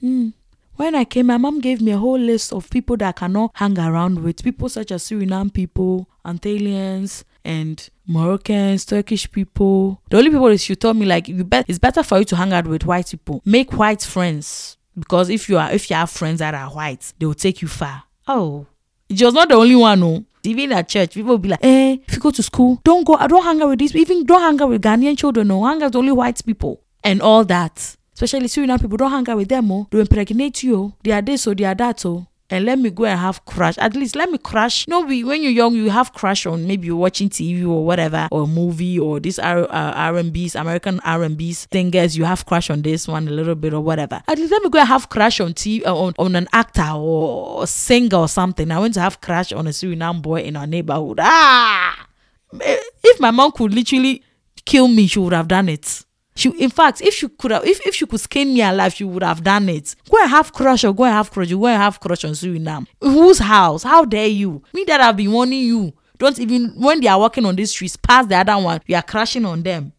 Hmm. 0.00 0.30
When 0.76 0.94
I 0.94 1.04
came, 1.04 1.26
my 1.26 1.36
mom 1.36 1.60
gave 1.60 1.80
me 1.80 1.92
a 1.92 1.98
whole 1.98 2.18
list 2.18 2.52
of 2.52 2.70
people 2.70 2.96
that 2.98 3.08
I 3.08 3.12
cannot 3.12 3.52
hang 3.54 3.78
around 3.78 4.22
with. 4.22 4.42
People 4.42 4.68
such 4.68 4.90
as 4.90 5.04
Suriname 5.04 5.52
people, 5.52 6.08
Antilleans, 6.24 7.24
and 7.44 7.88
Moroccans, 8.06 8.84
Turkish 8.84 9.30
people. 9.30 10.00
The 10.10 10.18
only 10.18 10.30
people 10.30 10.56
she 10.56 10.74
told 10.76 10.96
me 10.96 11.06
like 11.06 11.28
you 11.28 11.44
bet 11.44 11.66
it's 11.68 11.78
better 11.78 12.02
for 12.02 12.18
you 12.18 12.24
to 12.26 12.36
hang 12.36 12.52
out 12.52 12.66
with 12.66 12.84
white 12.84 13.10
people. 13.10 13.42
Make 13.44 13.72
white 13.72 14.02
friends. 14.02 14.76
Because 14.98 15.30
if 15.30 15.48
you 15.48 15.58
are 15.58 15.70
if 15.72 15.88
you 15.90 15.96
have 15.96 16.10
friends 16.10 16.40
that 16.40 16.54
are 16.54 16.68
white, 16.70 17.12
they 17.18 17.26
will 17.26 17.34
take 17.34 17.62
you 17.62 17.68
far. 17.68 18.04
Oh. 18.28 18.66
She 19.14 19.24
was 19.24 19.34
not 19.34 19.48
the 19.48 19.54
only 19.56 19.76
one, 19.76 20.00
no. 20.00 20.24
Even 20.44 20.72
at 20.72 20.88
church, 20.88 21.14
people 21.14 21.30
will 21.30 21.38
be 21.38 21.50
like, 21.50 21.62
eh, 21.62 21.98
if 22.08 22.14
you 22.14 22.20
go 22.20 22.30
to 22.30 22.42
school, 22.42 22.80
don't 22.82 23.04
go, 23.04 23.14
I 23.14 23.26
don't 23.26 23.44
hang 23.44 23.60
out 23.62 23.68
with 23.68 23.78
these, 23.78 23.94
even 23.94 24.24
don't 24.24 24.40
hang 24.40 24.60
out 24.60 24.70
with 24.70 24.82
Ghanaian 24.82 25.16
children, 25.16 25.48
no, 25.48 25.64
hang 25.64 25.82
out 25.82 25.88
with 25.88 25.96
only 25.96 26.12
white 26.12 26.44
people. 26.44 26.80
And 27.04 27.20
all 27.20 27.44
that. 27.44 27.96
Especially 28.22 28.46
Suriname 28.46 28.80
people 28.80 28.96
don't 28.96 29.10
hang 29.10 29.28
out 29.28 29.36
with 29.36 29.48
them, 29.48 29.72
oh. 29.72 29.88
They 29.90 29.98
impregnate 29.98 30.62
you, 30.62 30.76
oh. 30.76 30.92
They 31.02 31.10
are 31.10 31.20
this, 31.20 31.44
or 31.44 31.50
oh, 31.50 31.54
they 31.54 31.64
are 31.64 31.74
that, 31.74 32.06
oh. 32.06 32.24
And 32.50 32.64
let 32.66 32.78
me 32.78 32.90
go 32.90 33.04
and 33.04 33.18
have 33.18 33.44
crush. 33.46 33.76
At 33.78 33.96
least 33.96 34.14
let 34.14 34.30
me 34.30 34.38
crush. 34.38 34.86
You 34.86 34.92
know, 34.92 35.00
when 35.00 35.42
you're 35.42 35.50
young, 35.50 35.74
you 35.74 35.90
have 35.90 36.12
crush 36.12 36.46
on 36.46 36.66
maybe 36.66 36.86
you're 36.86 36.96
watching 36.96 37.30
TV 37.30 37.66
or 37.66 37.84
whatever, 37.84 38.28
or 38.30 38.46
movie 38.46 38.96
or 38.96 39.18
this 39.18 39.40
R 39.40 39.64
uh, 39.64 39.92
R&B's, 40.12 40.54
American 40.54 41.00
R&B's 41.00 41.64
thing. 41.66 41.90
Guys, 41.90 42.16
you 42.16 42.24
have 42.24 42.46
crush 42.46 42.70
on 42.70 42.82
this 42.82 43.08
one 43.08 43.26
a 43.26 43.30
little 43.32 43.56
bit 43.56 43.74
or 43.74 43.80
whatever. 43.80 44.22
At 44.28 44.38
least 44.38 44.52
let 44.52 44.62
me 44.62 44.68
go 44.70 44.78
and 44.78 44.86
have 44.88 45.08
crush 45.08 45.40
on 45.40 45.54
TV 45.54 45.84
uh, 45.84 45.96
on, 45.96 46.14
on 46.18 46.36
an 46.36 46.46
actor 46.52 46.92
or 46.94 47.66
singer 47.66 48.18
or 48.18 48.28
something. 48.28 48.70
I 48.70 48.78
want 48.78 48.94
to 48.94 49.00
have 49.00 49.20
crush 49.20 49.52
on 49.52 49.66
a 49.66 49.70
Suriname 49.70 50.22
boy 50.22 50.42
in 50.42 50.54
our 50.54 50.66
neighborhood. 50.66 51.18
Ah, 51.20 52.06
if 52.52 53.18
my 53.18 53.32
mom 53.32 53.50
could 53.50 53.74
literally 53.74 54.22
kill 54.64 54.86
me, 54.86 55.08
she 55.08 55.18
would 55.18 55.32
have 55.32 55.48
done 55.48 55.70
it. 55.70 56.04
She, 56.42 56.50
in 56.58 56.70
fact, 56.70 57.00
if 57.00 57.14
she 57.14 57.28
could 57.28 57.52
have, 57.52 57.64
if, 57.64 57.86
if 57.86 57.94
she 57.94 58.04
could 58.04 58.18
skin 58.18 58.52
me 58.52 58.62
alive, 58.62 58.92
she 58.94 59.04
would 59.04 59.22
have 59.22 59.44
done 59.44 59.68
it. 59.68 59.94
Go 60.10 60.18
and 60.20 60.28
have 60.28 60.52
crush 60.52 60.82
or 60.82 60.92
go 60.92 61.04
and 61.04 61.12
have 61.12 61.30
crush. 61.30 61.48
You 61.48 61.56
go 61.60 61.68
and 61.68 61.80
have 61.80 62.00
crush 62.00 62.24
on 62.24 62.32
Suriname. 62.32 62.88
Whose 63.00 63.38
house? 63.38 63.84
How 63.84 64.04
dare 64.04 64.26
you? 64.26 64.60
Me 64.74 64.82
that 64.88 65.00
I've 65.00 65.16
been 65.16 65.30
warning 65.30 65.60
you. 65.60 65.92
Don't 66.18 66.36
even 66.40 66.70
when 66.70 67.00
they 67.00 67.06
are 67.06 67.18
walking 67.20 67.46
on 67.46 67.54
these 67.54 67.70
streets, 67.70 67.96
pass 67.96 68.26
the 68.26 68.34
other 68.34 68.58
one. 68.58 68.80
You 68.86 68.96
are 68.96 69.02
crashing 69.02 69.44
on 69.44 69.62
them. 69.62 69.92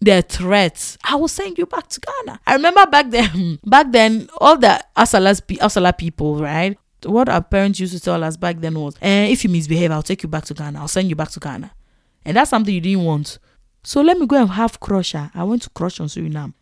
Their 0.00 0.22
threats. 0.22 0.96
I 1.04 1.16
will 1.16 1.28
send 1.28 1.58
you 1.58 1.66
back 1.66 1.86
to 1.88 2.00
Ghana. 2.00 2.40
I 2.46 2.54
remember 2.54 2.86
back 2.86 3.10
then, 3.10 3.58
back 3.66 3.92
then, 3.92 4.30
all 4.38 4.56
the 4.56 4.82
Asala, 4.96 5.38
Asala 5.58 5.98
people, 5.98 6.40
right? 6.40 6.78
What 7.04 7.28
our 7.28 7.42
parents 7.42 7.78
used 7.78 7.92
to 7.92 8.00
tell 8.00 8.24
us 8.24 8.38
back 8.38 8.58
then 8.60 8.78
was, 8.78 8.96
eh, 9.02 9.26
if 9.26 9.44
you 9.44 9.50
misbehave, 9.50 9.90
I'll 9.90 10.02
take 10.02 10.22
you 10.22 10.30
back 10.30 10.46
to 10.46 10.54
Ghana. 10.54 10.80
I'll 10.80 10.88
send 10.88 11.10
you 11.10 11.16
back 11.16 11.28
to 11.32 11.40
Ghana. 11.40 11.70
And 12.24 12.38
that's 12.38 12.48
something 12.48 12.74
you 12.74 12.80
didn't 12.80 13.04
want. 13.04 13.38
So 13.82 14.00
let 14.00 14.18
me 14.18 14.26
go 14.26 14.36
and 14.36 14.50
have 14.50 14.80
crusher. 14.80 15.30
I 15.34 15.44
went 15.44 15.62
to 15.62 15.70
crush 15.70 16.00
on 16.00 16.08
Suriname. 16.08 16.54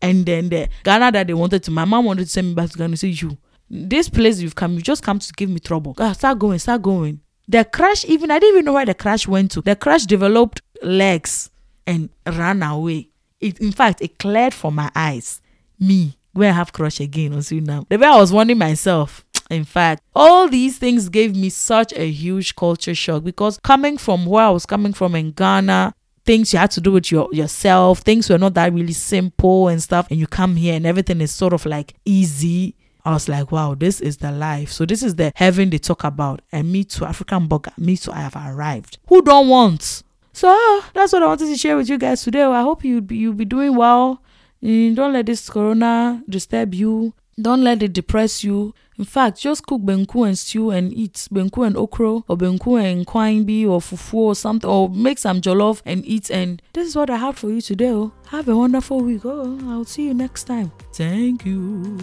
And 0.00 0.24
then 0.26 0.48
the 0.48 0.68
Ghana 0.84 1.12
that 1.12 1.26
they 1.26 1.34
wanted 1.34 1.62
to, 1.64 1.70
my 1.70 1.84
mom 1.84 2.04
wanted 2.04 2.24
to 2.24 2.30
send 2.30 2.48
me 2.48 2.54
back 2.54 2.70
to 2.70 2.78
Ghana. 2.78 2.96
Say, 2.96 3.08
you, 3.08 3.36
this 3.68 4.08
place 4.08 4.40
you've 4.40 4.54
come, 4.54 4.74
you 4.74 4.82
just 4.82 5.02
come 5.02 5.18
to 5.18 5.32
give 5.32 5.50
me 5.50 5.60
trouble. 5.60 5.94
Ah, 5.98 6.12
start 6.12 6.38
going, 6.38 6.58
start 6.58 6.82
going. 6.82 7.20
The 7.48 7.64
crash, 7.64 8.04
even, 8.04 8.30
I 8.30 8.38
didn't 8.38 8.56
even 8.56 8.64
know 8.66 8.74
where 8.74 8.86
the 8.86 8.94
crash 8.94 9.26
went 9.26 9.50
to. 9.52 9.62
The 9.62 9.74
crash 9.74 10.04
developed 10.04 10.62
legs 10.82 11.50
and 11.86 12.10
ran 12.26 12.62
away. 12.62 13.08
It, 13.40 13.58
in 13.60 13.72
fact, 13.72 14.02
it 14.02 14.18
cleared 14.18 14.54
from 14.54 14.74
my 14.74 14.90
eyes. 14.94 15.40
Me, 15.80 16.16
go 16.36 16.42
and 16.42 16.54
have 16.54 16.72
crush 16.72 17.00
again 17.00 17.32
on 17.32 17.40
Suriname. 17.40 17.88
The 17.88 17.98
way 17.98 18.06
I 18.06 18.16
was 18.16 18.32
warning 18.32 18.58
myself, 18.58 19.24
in 19.50 19.64
fact, 19.64 20.02
all 20.14 20.48
these 20.48 20.78
things 20.78 21.08
gave 21.08 21.34
me 21.34 21.48
such 21.48 21.92
a 21.94 22.10
huge 22.10 22.54
culture 22.54 22.94
shock 22.94 23.24
because 23.24 23.58
coming 23.62 23.96
from 23.96 24.26
where 24.26 24.44
I 24.44 24.50
was 24.50 24.66
coming 24.66 24.92
from 24.92 25.14
in 25.14 25.32
Ghana, 25.32 25.94
things 26.28 26.52
you 26.52 26.58
had 26.58 26.70
to 26.70 26.78
do 26.82 26.92
with 26.92 27.10
your 27.10 27.26
yourself, 27.32 28.00
things 28.00 28.28
were 28.28 28.36
not 28.36 28.52
that 28.52 28.70
really 28.74 28.92
simple 28.92 29.68
and 29.68 29.82
stuff, 29.82 30.06
and 30.10 30.20
you 30.20 30.26
come 30.26 30.56
here 30.56 30.74
and 30.74 30.84
everything 30.84 31.22
is 31.22 31.32
sort 31.32 31.54
of 31.54 31.64
like 31.64 31.94
easy. 32.04 32.74
I 33.02 33.14
was 33.14 33.30
like, 33.30 33.50
wow, 33.50 33.74
this 33.74 34.02
is 34.02 34.18
the 34.18 34.30
life. 34.30 34.70
So 34.70 34.84
this 34.84 35.02
is 35.02 35.14
the 35.14 35.32
heaven 35.34 35.70
they 35.70 35.78
talk 35.78 36.04
about. 36.04 36.42
And 36.52 36.70
me 36.70 36.84
too, 36.84 37.06
African 37.06 37.46
burger, 37.48 37.72
me 37.78 37.96
too, 37.96 38.12
I 38.12 38.20
have 38.20 38.36
arrived. 38.36 38.98
Who 39.06 39.22
don't 39.22 39.48
want? 39.48 40.02
So 40.34 40.48
ah, 40.50 40.90
that's 40.92 41.14
what 41.14 41.22
I 41.22 41.26
wanted 41.26 41.46
to 41.46 41.56
share 41.56 41.78
with 41.78 41.88
you 41.88 41.96
guys 41.96 42.22
today. 42.22 42.42
I 42.42 42.60
hope 42.60 42.84
you 42.84 43.00
be 43.00 43.16
you 43.16 43.32
be 43.32 43.46
doing 43.46 43.74
well. 43.74 44.22
Mm, 44.62 44.96
don't 44.96 45.14
let 45.14 45.24
this 45.24 45.48
corona 45.48 46.22
disturb 46.28 46.74
you. 46.74 47.14
Don't 47.40 47.62
let 47.62 47.82
it 47.84 47.92
depress 47.92 48.42
you. 48.42 48.74
In 48.96 49.04
fact, 49.04 49.38
just 49.38 49.64
cook 49.64 49.82
benku 49.82 50.26
and 50.26 50.36
stew 50.36 50.70
and 50.70 50.92
eat 50.92 51.14
benku 51.32 51.64
and 51.64 51.76
okro 51.76 52.24
or 52.26 52.36
benku 52.36 52.82
and 52.82 53.06
kwangbi 53.06 53.64
or 53.64 53.78
fufu 53.80 54.14
or 54.14 54.34
something 54.34 54.68
or 54.68 54.88
make 54.88 55.18
some 55.18 55.40
jollof 55.40 55.80
and 55.86 56.04
eat. 56.04 56.30
And 56.30 56.60
this 56.72 56.88
is 56.88 56.96
what 56.96 57.10
I 57.10 57.16
have 57.16 57.38
for 57.38 57.48
you 57.48 57.60
today. 57.60 57.90
Oh. 57.90 58.12
Have 58.30 58.48
a 58.48 58.56
wonderful 58.56 59.00
week. 59.00 59.24
Oh, 59.24 59.56
I'll 59.70 59.84
see 59.84 60.06
you 60.06 60.14
next 60.14 60.44
time. 60.44 60.72
Thank 60.92 61.46
you. 61.46 61.98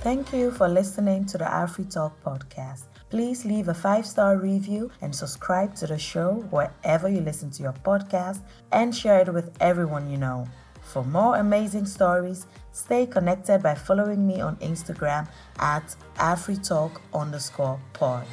Thank 0.00 0.32
you 0.32 0.50
for 0.50 0.68
listening 0.68 1.24
to 1.26 1.38
the 1.38 1.44
Afri 1.44 1.88
Talk 1.90 2.20
podcast. 2.24 2.93
Please 3.10 3.44
leave 3.44 3.68
a 3.68 3.74
five 3.74 4.06
star 4.06 4.36
review 4.38 4.90
and 5.00 5.14
subscribe 5.14 5.74
to 5.76 5.86
the 5.86 5.98
show 5.98 6.44
wherever 6.50 7.08
you 7.08 7.20
listen 7.20 7.50
to 7.50 7.62
your 7.62 7.74
podcast 7.84 8.40
and 8.72 8.94
share 8.94 9.20
it 9.20 9.32
with 9.32 9.50
everyone 9.60 10.10
you 10.10 10.16
know. 10.16 10.46
For 10.82 11.04
more 11.04 11.36
amazing 11.36 11.86
stories, 11.86 12.46
stay 12.72 13.06
connected 13.06 13.62
by 13.62 13.74
following 13.74 14.26
me 14.26 14.40
on 14.40 14.56
Instagram 14.56 15.28
at 15.58 15.96
AfriTalk 16.16 17.00
underscore 17.12 17.80
pod. 17.92 18.26